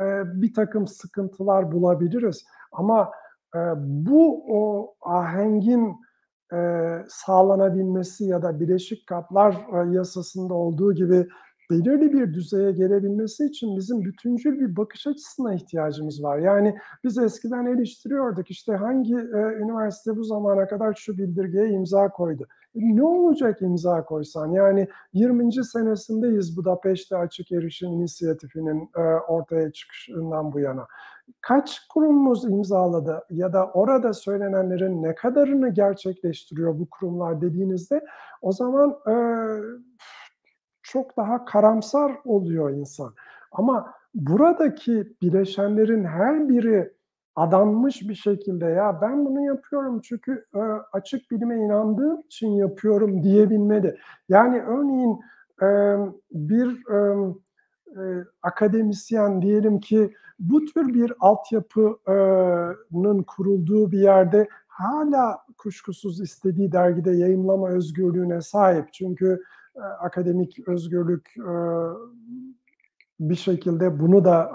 [0.01, 0.05] e,
[0.41, 2.45] bir takım sıkıntılar bulabiliriz.
[2.71, 3.11] Ama
[3.55, 6.05] e, bu o ahengin
[7.07, 9.55] sağlanabilmesi ya da bileşik kaplar
[9.91, 11.27] yasasında olduğu gibi
[11.71, 16.37] belirli bir düzeye gelebilmesi için bizim bütüncül bir bakış açısına ihtiyacımız var.
[16.37, 22.47] Yani biz eskiden eleştiriyorduk işte hangi e, üniversite bu zamana kadar şu bildirgeye imza koydu.
[22.75, 24.51] E, ne olacak imza koysan?
[24.51, 25.63] Yani 20.
[25.63, 30.87] senesindeyiz Budapeşte Açık Erişim İnisiyatifi'nin e, ortaya çıkışından bu yana.
[31.41, 38.05] Kaç kurumumuz imzaladı ya da orada söylenenlerin ne kadarını gerçekleştiriyor bu kurumlar dediğinizde
[38.41, 39.15] o zaman e,
[40.85, 43.13] çok daha karamsar oluyor insan.
[43.51, 46.93] Ama buradaki bileşenlerin her biri
[47.35, 50.59] adanmış bir şekilde ya ben bunu yapıyorum çünkü e,
[50.93, 53.97] açık bilime inandığım için yapıyorum diyebilmeli.
[54.29, 55.19] Yani örneğin
[56.31, 57.27] bir e,
[58.41, 67.69] akademisyen diyelim ki bu tür bir altyapının kurulduğu bir yerde hala kuşkusuz istediği dergide yayınlama
[67.69, 68.93] özgürlüğüne sahip.
[68.93, 69.43] Çünkü
[69.81, 71.53] akademik özgürlük e,
[73.19, 74.51] bir şekilde bunu da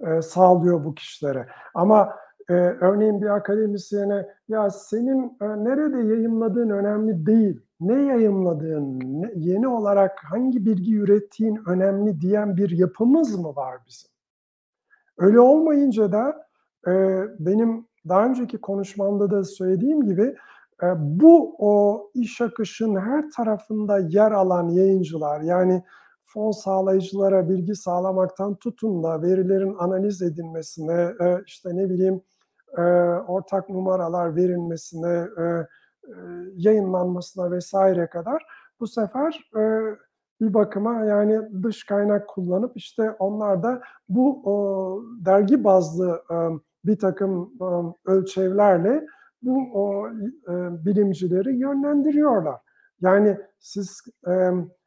[0.00, 1.48] e, sağlıyor bu kişilere.
[1.74, 2.16] Ama
[2.48, 9.00] e, örneğin bir akademisyene ya senin e, nerede yayınladığın önemli değil, ne yayınladığın,
[9.34, 14.10] yeni olarak hangi bilgi ürettiğin önemli diyen bir yapımız mı var bizim?
[15.18, 16.46] Öyle olmayınca da
[16.86, 16.92] e,
[17.38, 20.36] benim daha önceki konuşmamda da söylediğim gibi e,
[20.96, 25.82] bu o iş akışın her tarafında yer alan yayıncılar yani
[26.24, 32.22] fon sağlayıcılara bilgi sağlamaktan tutun da verilerin analiz edilmesine, e, işte ne bileyim
[32.78, 32.82] e,
[33.28, 35.66] ortak numaralar verilmesine, e, e,
[36.56, 38.42] yayınlanmasına vesaire kadar
[38.80, 39.60] bu sefer e,
[40.40, 44.42] bir bakıma yani dış kaynak kullanıp işte onlar da bu
[45.24, 46.36] dergi bazlı e,
[46.84, 49.06] bir takım e, ölçevlerle
[49.42, 50.08] bu o,
[50.48, 52.60] e, bilimcileri yönlendiriyorlar.
[53.00, 54.30] Yani siz e,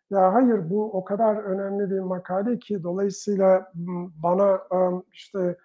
[0.09, 3.71] ya hayır bu o kadar önemli bir makale ki dolayısıyla
[4.23, 4.59] bana
[5.11, 5.57] işte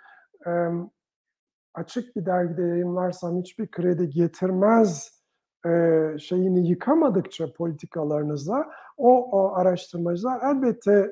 [1.74, 5.18] açık bir dergide yayınlarsam hiçbir kredi getirmez
[6.18, 11.10] şeyini yıkamadıkça politikalarınıza o, o araştırmacılar elbette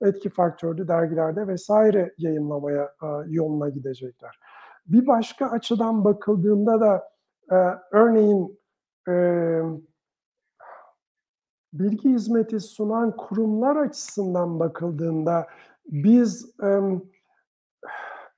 [0.00, 2.94] etki faktörlü dergilerde vesaire yayınlamaya
[3.26, 4.40] yoluna gidecekler.
[4.86, 7.08] Bir başka açıdan bakıldığında da
[7.92, 8.60] örneğin
[11.72, 15.46] bilgi hizmeti sunan kurumlar açısından bakıldığında
[15.86, 16.54] biz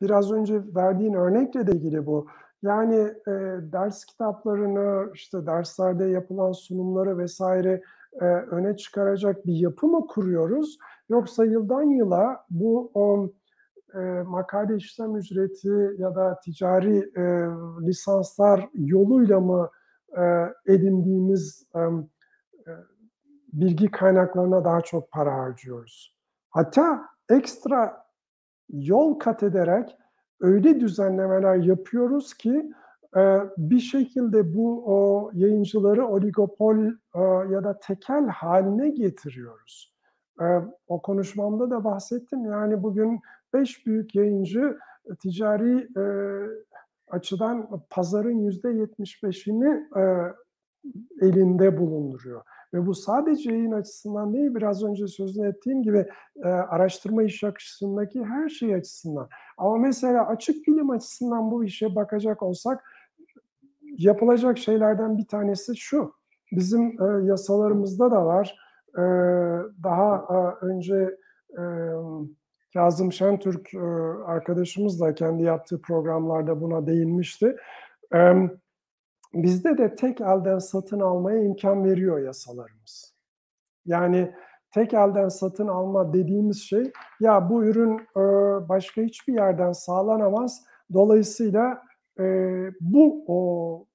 [0.03, 2.26] biraz önce verdiğin örnekle de ilgili bu.
[2.62, 2.97] Yani
[3.28, 3.32] e,
[3.72, 7.82] ders kitaplarını, işte derslerde yapılan sunumları vesaire
[8.20, 10.78] e, öne çıkaracak bir yapı mı kuruyoruz?
[11.09, 13.30] Yoksa yıldan yıla bu o,
[13.97, 17.22] e, makale işlem ücreti ya da ticari e,
[17.86, 19.70] lisanslar yoluyla mı
[20.18, 20.22] e,
[20.66, 22.72] edindiğimiz e, e,
[23.53, 26.16] bilgi kaynaklarına daha çok para harcıyoruz?
[26.51, 28.07] Hatta ekstra
[28.68, 29.97] yol kat ederek
[30.40, 32.72] öyle düzenlemeler yapıyoruz ki
[33.16, 37.20] e, bir şekilde bu o yayıncıları oligopol e,
[37.53, 39.97] ya da tekel haline getiriyoruz.
[40.88, 42.44] O konuşmamda da bahsettim.
[42.44, 43.20] Yani bugün
[43.55, 44.78] beş büyük yayıncı
[45.20, 45.88] ticari
[47.09, 49.88] açıdan pazarın yüzde yetmiş beşini
[51.20, 52.42] elinde bulunduruyor.
[52.74, 56.07] Ve bu sadece yayın açısından değil, biraz önce sözünü ettiğim gibi
[56.44, 59.28] e, araştırma iş akışındaki her şey açısından.
[59.59, 62.84] Ama mesela açık bilim açısından bu işe bakacak olsak,
[63.82, 66.12] yapılacak şeylerden bir tanesi şu.
[66.53, 68.59] Bizim e, yasalarımızda da var.
[68.94, 69.03] E,
[69.82, 71.16] daha e, önce
[71.59, 71.62] e,
[72.77, 73.79] Kazım Şentürk e,
[74.27, 77.57] arkadaşımız da kendi yaptığı programlarda buna değinmişti.
[79.35, 83.14] Bizde de tek elden satın almaya imkan veriyor yasalarımız.
[83.87, 84.35] Yani
[84.70, 88.22] tek elden satın alma dediğimiz şey ya bu ürün e,
[88.68, 90.64] başka hiçbir yerden sağlanamaz.
[90.93, 91.83] Dolayısıyla
[92.20, 92.24] e,
[92.81, 93.87] bu o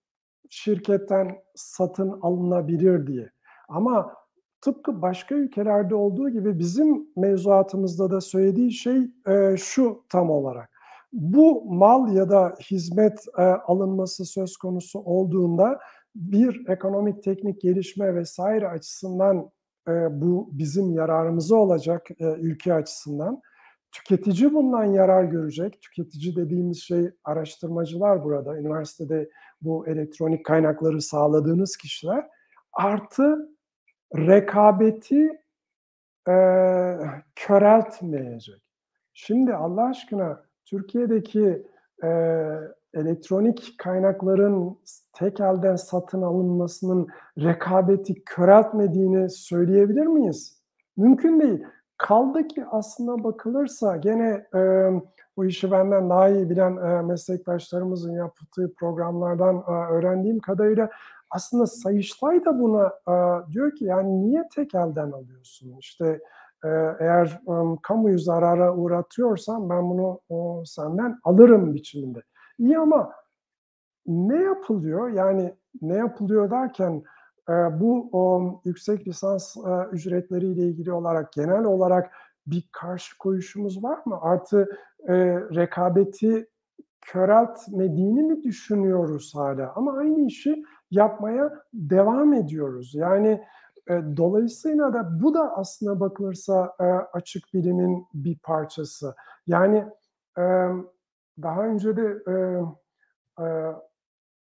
[0.49, 3.31] şirketten satın alınabilir diye.
[3.69, 4.13] Ama
[4.61, 10.71] tıpkı başka ülkelerde olduğu gibi bizim mevzuatımızda da söylediği şey e, şu tam olarak
[11.13, 15.79] bu mal ya da hizmet e, alınması söz konusu olduğunda
[16.15, 19.51] bir ekonomik teknik gelişme vesaire açısından
[19.87, 23.41] e, bu bizim yararımıza olacak e, ülke açısından.
[23.91, 25.81] Tüketici bundan yarar görecek.
[25.81, 29.29] Tüketici dediğimiz şey araştırmacılar burada, üniversitede
[29.61, 32.27] bu elektronik kaynakları sağladığınız kişiler.
[32.73, 33.50] Artı
[34.17, 35.41] rekabeti
[36.27, 36.35] e,
[37.35, 38.61] köreltmeyecek.
[39.13, 41.67] Şimdi Allah aşkına Türkiye'deki
[42.03, 42.07] e,
[42.93, 44.77] elektronik kaynakların
[45.13, 47.07] tek elden satın alınmasının
[47.37, 50.61] rekabeti köreltmediğini söyleyebilir miyiz?
[50.97, 51.63] Mümkün değil.
[51.97, 54.89] Kaldı ki aslına bakılırsa gene e,
[55.37, 60.89] bu işi benden daha iyi bilen e, meslektaşlarımızın yaptığı programlardan e, öğrendiğim kadarıyla
[61.31, 63.13] aslında Sayıştay da buna e,
[63.51, 65.77] diyor ki yani niye tek elden alıyorsun?
[65.79, 66.19] İşte
[66.63, 72.19] ee, eğer um, kamuyu zarara uğratıyorsan ben bunu o, senden alırım biçiminde.
[72.57, 73.13] İyi ama
[74.07, 75.09] ne yapılıyor?
[75.09, 77.03] Yani ne yapılıyor derken
[77.49, 82.11] e, bu o, yüksek lisans e, ücretleriyle ilgili olarak genel olarak
[82.47, 84.19] bir karşı koyuşumuz var mı?
[84.21, 84.69] Artı
[85.07, 85.15] e,
[85.55, 86.47] rekabeti
[87.01, 89.73] köreltmediğini mi düşünüyoruz hala?
[89.75, 92.95] Ama aynı işi yapmaya devam ediyoruz.
[92.95, 93.41] Yani
[93.89, 96.83] e, dolayısıyla da bu da aslına bakılırsa e,
[97.17, 99.15] açık bilimin bir parçası.
[99.47, 99.85] Yani
[100.37, 100.43] e,
[101.41, 102.23] daha önce de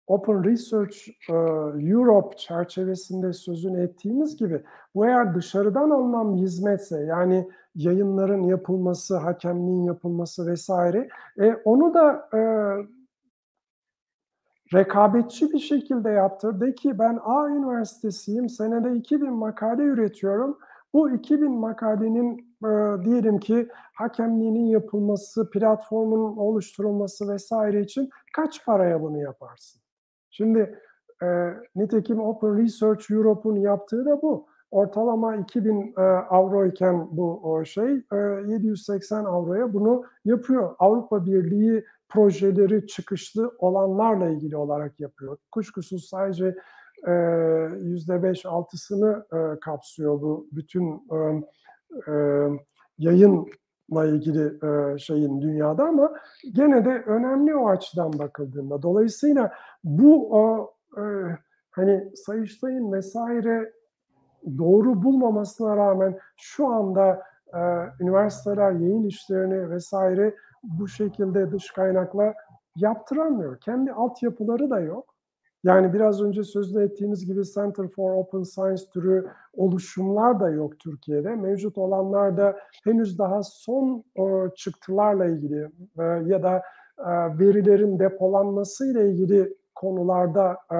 [0.07, 0.97] Open Research
[1.91, 4.63] Europe çerçevesinde sözünü ettiğimiz gibi
[4.95, 12.29] bu eğer dışarıdan alınan bir hizmetse yani yayınların yapılması, hakemliğin yapılması vesaire e, onu da
[14.73, 16.59] rekabetçi bir şekilde yaptır.
[16.61, 20.57] De ki ben A üniversitesiyim, senede 2000 makale üretiyorum.
[20.93, 29.21] Bu 2000 makalenin e, diyelim ki hakemliğinin yapılması, platformun oluşturulması vesaire için kaç paraya bunu
[29.21, 29.81] yaparsın?
[30.29, 30.79] Şimdi
[31.23, 31.27] e,
[31.75, 34.47] nitekim Open Research Europe'un yaptığı da bu.
[34.71, 38.17] Ortalama 2000 e, avro iken bu o şey e,
[38.47, 40.75] 780 avroya bunu yapıyor.
[40.79, 45.37] Avrupa Birliği projeleri çıkışlı olanlarla ilgili olarak yapıyor.
[45.51, 46.55] Kuşkusuz sadece
[47.81, 51.17] yüzde beş altısını e, kapsıyor bu bütün e,
[52.07, 52.13] e,
[52.97, 56.13] yayınla ilgili e, şeyin dünyada ama
[56.51, 58.81] gene de önemli o açıdan bakıldığında.
[58.81, 59.53] Dolayısıyla
[59.83, 60.37] bu
[60.97, 61.03] e,
[61.71, 63.73] hani Sayıştay'ın vesaire
[64.57, 67.59] doğru bulmamasına rağmen şu anda e,
[67.99, 72.33] üniversiteler yayın işlerini vesaire bu şekilde dış kaynakla
[72.75, 73.59] yaptıramıyor.
[73.59, 75.13] Kendi altyapıları da yok.
[75.63, 81.35] Yani biraz önce sözünü ettiğimiz gibi Center for Open Science türü oluşumlar da yok Türkiye'de.
[81.35, 86.61] Mevcut olanlar da henüz daha son o, çıktılarla ilgili e, ya da
[86.99, 90.77] e, verilerin depolanması ile ilgili konularda e,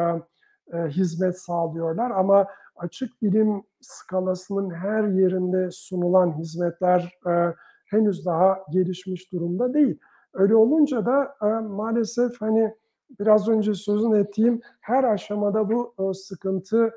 [0.77, 2.11] e, hizmet sağlıyorlar.
[2.11, 7.53] Ama açık bilim skalasının her yerinde sunulan hizmetler e,
[7.93, 9.99] henüz daha gelişmiş durumda değil.
[10.33, 12.73] Öyle olunca da e, maalesef hani
[13.19, 16.91] biraz önce sözün ettiğim her aşamada bu e, sıkıntı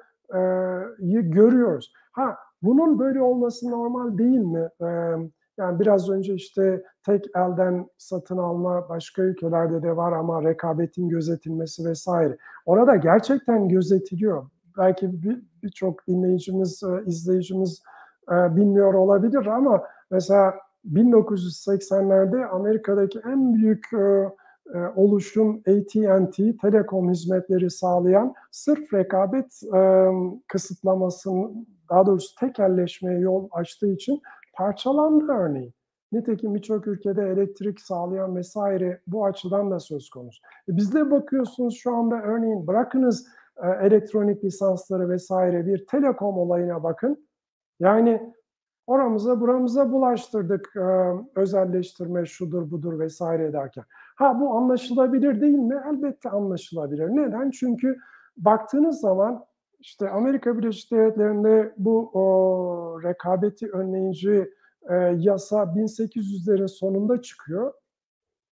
[1.09, 1.93] görüyoruz.
[2.13, 4.69] Ha bunun böyle olması normal değil mi?
[5.59, 11.85] Yani biraz önce işte tek elden satın alma başka ülkelerde de var ama rekabetin gözetilmesi
[11.85, 12.37] vesaire.
[12.67, 14.47] Orada gerçekten gözetiliyor.
[14.79, 15.11] Belki
[15.63, 17.83] birçok bir dinleyicimiz, izleyicimiz
[18.31, 20.55] bilmiyor olabilir ama mesela
[20.93, 23.87] 1980'lerde Amerika'daki en büyük
[24.97, 29.61] oluşum AT&T telekom hizmetleri sağlayan sırf rekabet
[30.49, 34.21] kısıtlamasının daha doğrusu tekelleşmeye yol açtığı için
[34.55, 35.75] parçalandı örneğin.
[36.13, 40.43] Nitekim birçok ülkede elektrik sağlayan vesaire bu açıdan da söz konusu.
[40.69, 43.29] E bizde bakıyorsunuz şu anda örneğin bırakınız
[43.63, 47.29] e, elektronik lisansları vesaire bir telekom olayına bakın.
[47.81, 48.35] Yani
[48.87, 53.85] oramıza buramıza bulaştırdık e, özelleştirme şudur budur vesaire derken.
[54.17, 55.83] Ha bu anlaşılabilir değil mi?
[55.91, 57.09] Elbette anlaşılabilir.
[57.09, 57.51] Neden?
[57.51, 57.97] Çünkü
[58.37, 59.45] baktığınız zaman
[59.81, 64.53] işte Amerika Birleşik Devletleri'nde bu o, rekabeti önleyici
[64.91, 67.73] e, yasa 1800'lerin sonunda çıkıyor.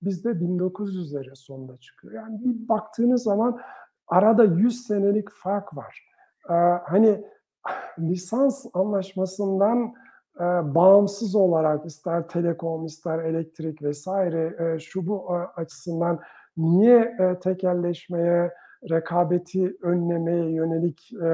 [0.02, 2.14] Bizde 1900'lerin sonunda çıkıyor.
[2.14, 3.60] Yani bir baktığınız zaman
[4.08, 6.12] arada 100 senelik fark var.
[6.50, 6.54] E,
[6.84, 7.24] hani
[8.00, 9.94] lisans anlaşmasından
[10.40, 10.44] e,
[10.76, 16.20] bağımsız olarak ister telekom ister elektrik vesaire e, şu bu e, açısından
[16.58, 18.54] niye e, tekelleşmeye
[18.90, 21.28] rekabeti önlemeye yönelik e,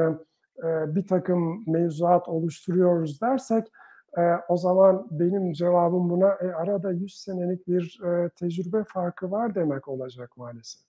[0.67, 3.67] e, bir takım mevzuat oluşturuyoruz dersek
[4.17, 9.55] e, o zaman benim cevabım buna e, arada 100 senelik bir e, tecrübe farkı var
[9.55, 10.81] demek olacak maalesef.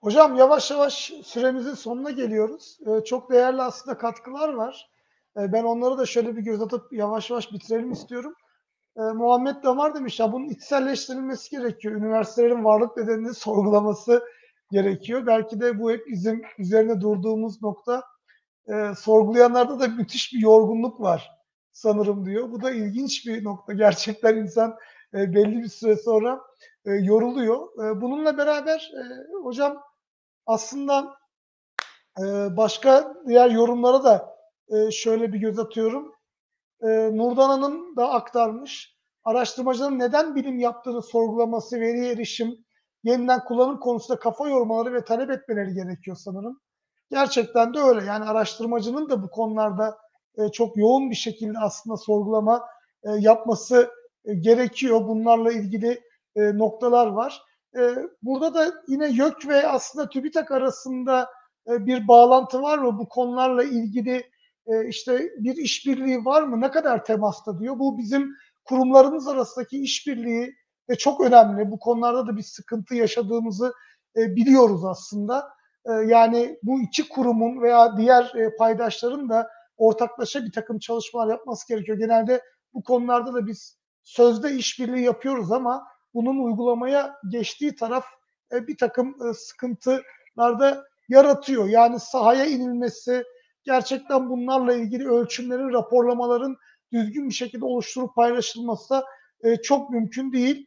[0.00, 2.78] Hocam yavaş yavaş süremizin sonuna geliyoruz.
[2.86, 4.93] E, çok değerli aslında katkılar var.
[5.36, 8.34] E, ben onları da şöyle bir göz atıp yavaş yavaş bitirelim istiyorum.
[8.96, 11.94] E, Muhammed Damar demiş ya bunun içselleştirilmesi gerekiyor.
[11.94, 14.22] Üniversitelerin varlık nedenini sorgulaması
[14.70, 15.26] gerekiyor.
[15.26, 18.02] Belki de bu hep bizim üzerine durduğumuz nokta.
[18.68, 21.30] E, sorgulayanlarda da müthiş bir yorgunluk var
[21.72, 22.52] sanırım diyor.
[22.52, 23.72] Bu da ilginç bir nokta.
[23.72, 24.76] Gerçekten insan
[25.14, 26.40] e, belli bir süre sonra
[26.86, 27.84] e, yoruluyor.
[27.84, 29.02] E, bununla beraber e,
[29.42, 29.82] hocam
[30.46, 31.16] aslında
[32.18, 32.22] e,
[32.56, 34.33] başka diğer yorumlara da
[34.74, 36.14] e, şöyle bir göz atıyorum.
[36.82, 38.94] E, Nurdana'nın da aktarmış.
[39.24, 42.64] Araştırmacının neden bilim yaptığını sorgulaması, veri erişim,
[43.04, 46.60] yeniden kullanım konusunda kafa yormaları ve talep etmeleri gerekiyor sanırım.
[47.10, 48.04] Gerçekten de öyle.
[48.04, 49.98] Yani araştırmacının da bu konularda
[50.38, 52.66] e, çok yoğun bir şekilde aslında sorgulama
[53.02, 53.90] e, yapması
[54.24, 55.08] e, gerekiyor.
[55.08, 56.00] Bunlarla ilgili
[56.36, 57.42] noktalar var.
[58.22, 61.30] Burada da yine YÖK ve aslında TÜBİTAK arasında
[61.66, 62.98] bir bağlantı var mı?
[62.98, 64.24] Bu konularla ilgili
[64.66, 66.60] e, işte bir işbirliği var mı?
[66.60, 67.78] Ne kadar temasta diyor.
[67.78, 68.34] Bu bizim
[68.64, 70.54] kurumlarımız arasındaki işbirliği
[70.90, 71.70] ve çok önemli.
[71.70, 73.72] Bu konularda da bir sıkıntı yaşadığımızı
[74.16, 75.48] e, biliyoruz aslında.
[75.86, 81.68] E, yani bu iki kurumun veya diğer e, paydaşların da ortaklaşa bir takım çalışmalar yapması
[81.68, 81.98] gerekiyor.
[81.98, 82.42] Genelde
[82.74, 88.04] bu konularda da biz sözde işbirliği yapıyoruz ama bunun uygulamaya geçtiği taraf
[88.52, 91.68] e, bir takım e, sıkıntılarda yaratıyor.
[91.68, 93.24] Yani sahaya inilmesi,
[93.64, 96.56] gerçekten bunlarla ilgili ölçümlerin, raporlamaların
[96.92, 99.04] düzgün bir şekilde oluşturup paylaşılması da
[99.42, 100.66] e, çok mümkün değil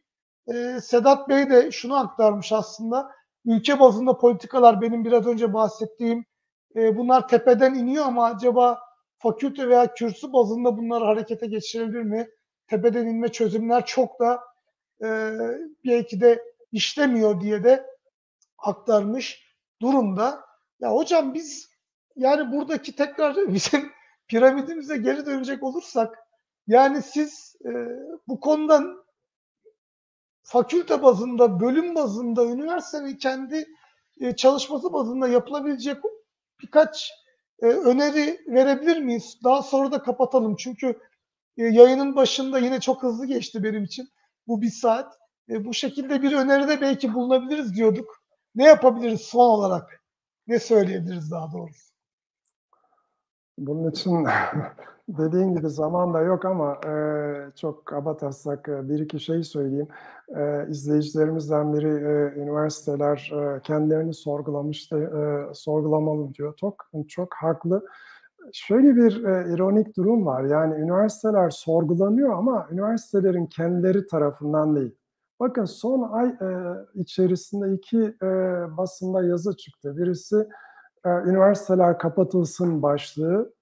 [0.54, 3.10] e, Sedat Bey de şunu aktarmış aslında.
[3.44, 6.24] Ülke bazında politikalar benim biraz önce bahsettiğim
[6.76, 8.80] e, bunlar tepeden iniyor ama acaba
[9.18, 12.28] fakülte veya kürsü bazında bunları harekete geçirebilir mi?
[12.66, 14.40] Tepeden inme çözümler çok da
[15.04, 15.08] e,
[15.84, 16.42] belki de
[16.72, 17.86] işlemiyor diye de
[18.58, 19.42] aktarmış
[19.82, 20.40] durumda.
[20.80, 21.70] Ya hocam biz
[22.18, 23.92] yani buradaki tekrar bizim
[24.28, 26.18] piramidimize geri dönecek olursak
[26.66, 27.70] yani siz e,
[28.28, 29.04] bu konudan
[30.42, 33.66] fakülte bazında, bölüm bazında, üniversitenin kendi
[34.20, 35.96] e, çalışması bazında yapılabilecek
[36.62, 37.10] birkaç
[37.62, 39.38] e, öneri verebilir miyiz?
[39.44, 40.56] Daha sonra da kapatalım.
[40.56, 40.86] Çünkü
[41.56, 44.08] e, yayının başında yine çok hızlı geçti benim için.
[44.46, 45.14] Bu bir saat.
[45.48, 48.22] bu şekilde bir öneride belki bulunabiliriz diyorduk.
[48.54, 50.04] Ne yapabiliriz son olarak?
[50.46, 51.87] Ne söyleyebiliriz daha doğrusu?
[53.58, 54.26] Bunun için
[55.08, 56.92] dediğin gibi zaman da yok ama e,
[57.56, 58.16] çok kaba
[58.68, 59.88] e, bir iki şey söyleyeyim.
[60.36, 66.56] E, izleyicilerimizden biri e, üniversiteler e, kendilerini sorgulamıştı, e, sorgulamalı diyor.
[66.56, 67.86] Çok çok haklı.
[68.52, 70.44] Şöyle bir e, ironik durum var.
[70.44, 74.94] Yani üniversiteler sorgulanıyor ama üniversitelerin kendileri tarafından değil.
[75.40, 76.48] Bakın son ay e,
[76.94, 78.26] içerisinde iki e,
[78.76, 79.96] basında yazı çıktı.
[79.96, 80.48] Birisi
[81.26, 83.54] üniversiteler kapatılsın başlığı.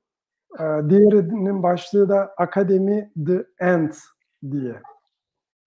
[0.60, 3.92] E, diğerinin başlığı da Akademi The End
[4.50, 4.82] diye.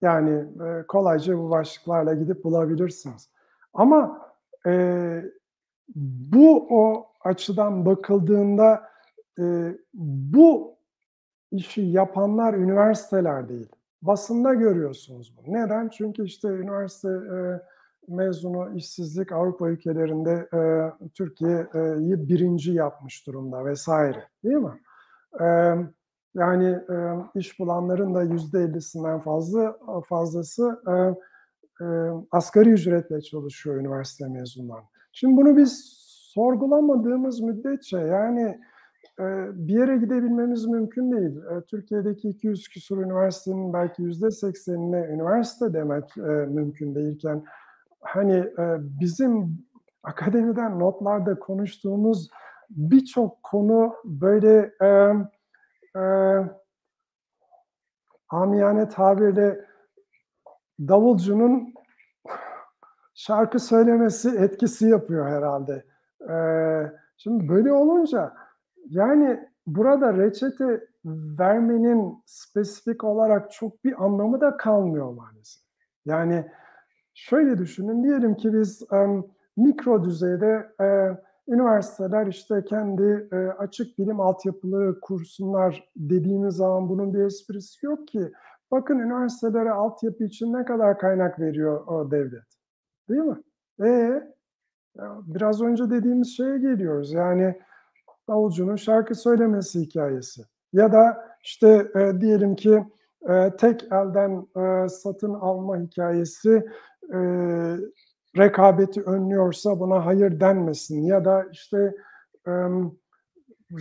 [0.02, 3.30] Yani e, kolayca bu başlıklarla gidip bulabilirsiniz.
[3.74, 4.30] Ama
[4.68, 5.24] e,
[5.96, 8.90] bu o açıdan bakıldığında,
[9.38, 10.76] eee, bu
[11.52, 13.70] işi yapanlar üniversiteler değil.
[14.02, 15.54] Basında görüyorsunuz bunu.
[15.56, 15.90] Neden?
[15.90, 17.62] Çünkü işte üniversite, eee,
[18.10, 23.88] mezunu işsizlik Avrupa ülkelerinde, eee, Türkiye'yi 1'inci yapmış durumda vs.
[24.44, 24.72] değil mi?
[25.42, 25.90] Emm,
[26.36, 29.78] yani, emm, iş bulanların da %50'sinden fazla
[30.10, 31.16] fazlası, eee,
[31.82, 34.82] eee, asgari ücretle çalışıyor üniversite mezunları.
[35.14, 35.84] Şimdi bunu biz
[36.36, 38.60] sorgulamadığımız müddetçe, yani,
[39.20, 41.36] eee, bir yere gidebilmemiz mümkün değil.
[41.52, 47.44] Eee, Türkiye'deki 200 küsur üniversitenin belki %80'ine üniversite demek, eee, mümkün değilken,
[48.02, 49.60] hani, eee, bizim
[50.04, 52.30] akademiden notlarda konuştuğumuz
[52.70, 55.28] birçok konu böyle, emm,
[55.96, 56.50] eee
[58.30, 59.66] amiyane tabirle
[60.80, 61.74] davulcunun
[63.16, 65.86] şarkı söylemesi etkisi yapıyor herhâlde.
[66.30, 68.34] Eee, şimdi böyle olunca,
[68.90, 70.88] yani, burada reçete
[71.40, 75.64] vermenin spesifik olarak çok bir anlamı da kalmıyor maalesef.
[76.06, 76.52] Yani,
[77.28, 79.24] şöyle düşünün, diyelim ki biz, emm,
[79.58, 81.18] mikro düzeyde, eee,
[81.48, 88.32] üniversiteler işte kendi, eee, açık bilim altyapıları kursunlar dediğimiz zaman bunun bir esprisi yok ki.
[88.72, 92.44] Bakın üniversitelere altyapı için ne kadar kaynak veriyor o devlet,
[93.10, 93.38] değil mi?
[94.98, 97.14] Ya, biraz önce dediğimiz şeye geliyoruz.
[97.14, 97.56] Yani,
[98.30, 100.42] davulcunun şarkı söylemesi hikâyesi
[100.74, 102.86] ya da işte, eee, diyelim ki,
[103.30, 106.66] eee, tek elden, eee, satın alma hikâyesi,
[107.14, 107.78] eee,
[108.38, 111.94] rekabeti önlüyorsa buna hayır denmesin ya da işte,
[112.48, 112.92] emm,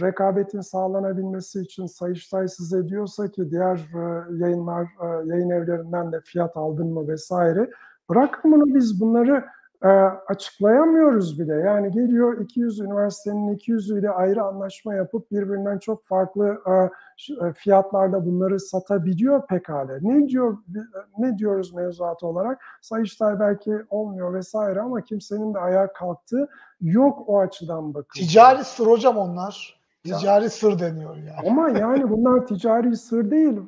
[0.03, 6.57] rekabetin sağlanabilmesi için Sayıştay size diyorsa ki diğer, eee, yayınlar, eee, yayın evlerinden de fiyat
[6.59, 7.33] aldın mı vs.
[8.11, 9.45] bırakın bunu biz bunları,
[9.85, 11.55] eee, açıklayamıyoruz bile.
[11.55, 18.61] Yani geliyor 200 üniversitenin 200'üyle ayrı anlaşma yapıp birbirinden çok farklı, eee, ş fiyatlarla bunları
[18.61, 19.99] satabiliyor pekâlâ.
[20.03, 20.79] Ne diyor bi
[21.19, 22.61] ne diyoruz mevzuat olarak?
[22.83, 24.55] Sayıştay belki olmuyor vs.
[24.55, 26.49] ama kimsenin de ayağa kalktığı
[26.81, 28.27] yok o açıdan bakıldığında.
[28.27, 29.79] Ticari sır hocam onlar.
[30.05, 31.51] Ya Ticari sır deniyor yani.
[31.51, 33.61] Ama yani bunlar ticari sır değil.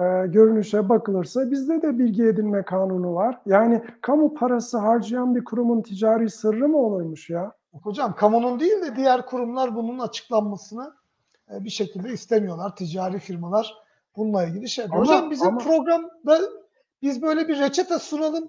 [0.00, 3.40] Eee, görünüşe bakılırsa bizde de bilgi edinme kanunu var.
[3.46, 7.52] Yani kamu parası harcayan bir kurumun ticari sırrı mı olurmuş ya?
[7.82, 10.94] Hocam, kamunun değil de diğer kurumlar bunun açıklanmasını,
[11.50, 12.76] eee, bir şekilde istemiyorlar.
[12.76, 13.74] Ticari firmalar
[14.16, 14.84] bununla ilgili şey.
[14.84, 16.40] Ama Hocam bizim ama programda
[17.02, 18.48] biz böyle bir reçete sunalım,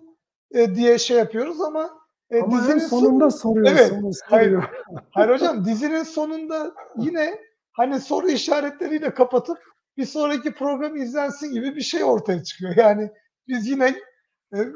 [0.54, 1.90] eee, diye şey yapıyoruz ama,
[2.32, 4.64] eee, Ama dizinin sonunda sonu Evet, soruyorsunuz hayır, soruyu.
[5.12, 7.38] hayır hocam dizinin sonunda yine,
[7.72, 9.58] hani, soru işaretleriyle kapatıp
[9.98, 12.76] bir sonraki program izlensin gibi bir şey ortaya çıkıyor.
[12.78, 13.12] Yani
[13.48, 13.96] biz yine,
[14.54, 14.68] eee,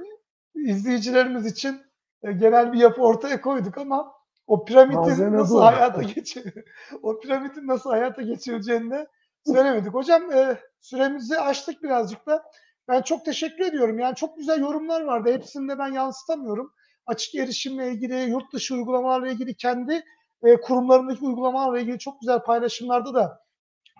[0.55, 1.81] izleyicilerimiz için,
[2.23, 4.13] eee, genel bir yapı ortaya koyduk ama
[4.47, 5.65] o piramidin Malzeme nasıl bu.
[5.65, 6.43] hayata geçi
[7.03, 9.07] o piramidin nasıl hayata geçirileceğini de
[9.45, 9.93] söylemedik.
[9.93, 12.43] Hocam, eee, süremizi aştık birazcık da.
[12.87, 13.99] Ben çok teşekkür ediyorum.
[13.99, 15.33] Yani çok güzel yorumlar vardı.
[15.33, 16.73] Hepsini de ben yansıtamıyorum.
[17.05, 20.03] Açık erişimle ilgili, yurt dışı uygulamalarla ilgili, kendi,
[20.45, 23.39] eee, kurumlarındaki uygulamalarla ilgili çok güzel paylaşımlarda da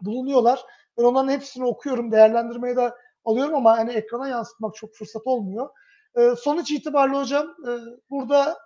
[0.01, 0.65] bulunuyorlar.
[0.99, 2.93] Ben onların hepsini okuyorum, değerlendirmeye de
[3.25, 5.69] alıyorum ama, hani, ekrana yansıtmak çok fırsat olmuyor.
[6.17, 7.77] Eee, sonuç itibariyle hocam, eee,
[8.09, 8.57] burada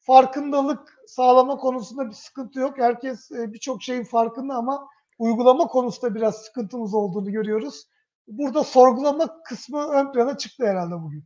[0.00, 2.78] farkındalık sağlama konusunda bir sıkıntı yok.
[2.78, 4.88] Herkes, eee, birçok şeyin farkında ama
[5.18, 7.84] uygulama konusunda biraz sıkıntımız olduğunu görüyoruz.
[8.28, 11.24] Burada sorgulama kısmı ön plana çıktı herhâlde bugün.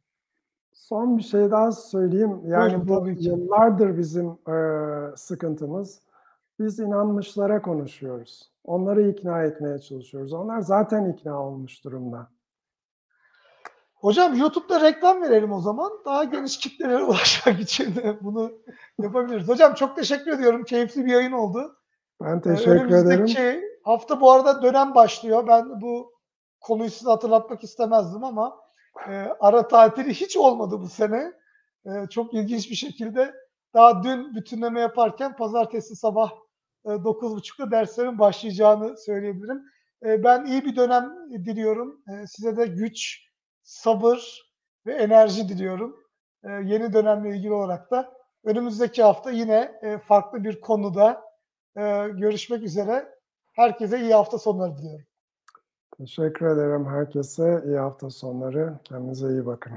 [0.72, 2.40] Son bir şey daha söyleyeyim.
[2.46, 6.00] Yani Buyurun, bu yıllardır bizim, eee, sıkıntımız.
[6.58, 8.52] Biz inanmışlara konuşuyoruz.
[8.64, 10.32] Onları ikna etmeye çalışıyoruz.
[10.32, 12.28] Onlar zaten ikna olmuş durumda.
[13.94, 15.92] Hocam YouTube'da reklam verelim o zaman.
[16.04, 18.52] Daha geniş kitlelere ulaşmak için bunu
[19.02, 19.48] yapabiliriz.
[19.48, 20.64] Hocam çok teşekkür ediyorum.
[20.64, 21.76] Keyifli bir yayın oldu.
[22.22, 22.80] Ben Eee, teşekkür ederim.
[22.88, 25.46] önümüzdeki hafta bu arada dönem başlıyor.
[25.48, 26.12] Ben bu
[26.60, 28.56] konuyu size hatırlatmak istemezdim ama,
[29.08, 31.32] eee, ara tatili hiç olmadı bu sene.
[31.86, 33.34] Eee, çok ilginç bir şekilde
[33.74, 36.30] daha dün bütünleme yaparken pazartesi sabah,
[36.86, 39.62] 9.30'da derslerin başlayacağını söyleyebilirim.
[40.04, 42.02] Eee, ben iyi bir dönem diliyorum.
[42.08, 43.22] Eee, size de güç,
[43.62, 44.42] sabır
[44.86, 45.96] ve enerji diliyorum.
[46.44, 48.12] Yeni dönemle ilgili olarak da
[48.44, 51.22] önümüzdeki hafta yine, farklı bir konuda,
[52.08, 53.08] görüşmek üzere.
[53.54, 55.06] Herkese iyi hafta sonları diliyorum.
[55.98, 57.62] Teşekkür ederim herkese.
[57.66, 58.74] İyi hafta sonları.
[58.84, 59.72] Kendinize iyi bakın.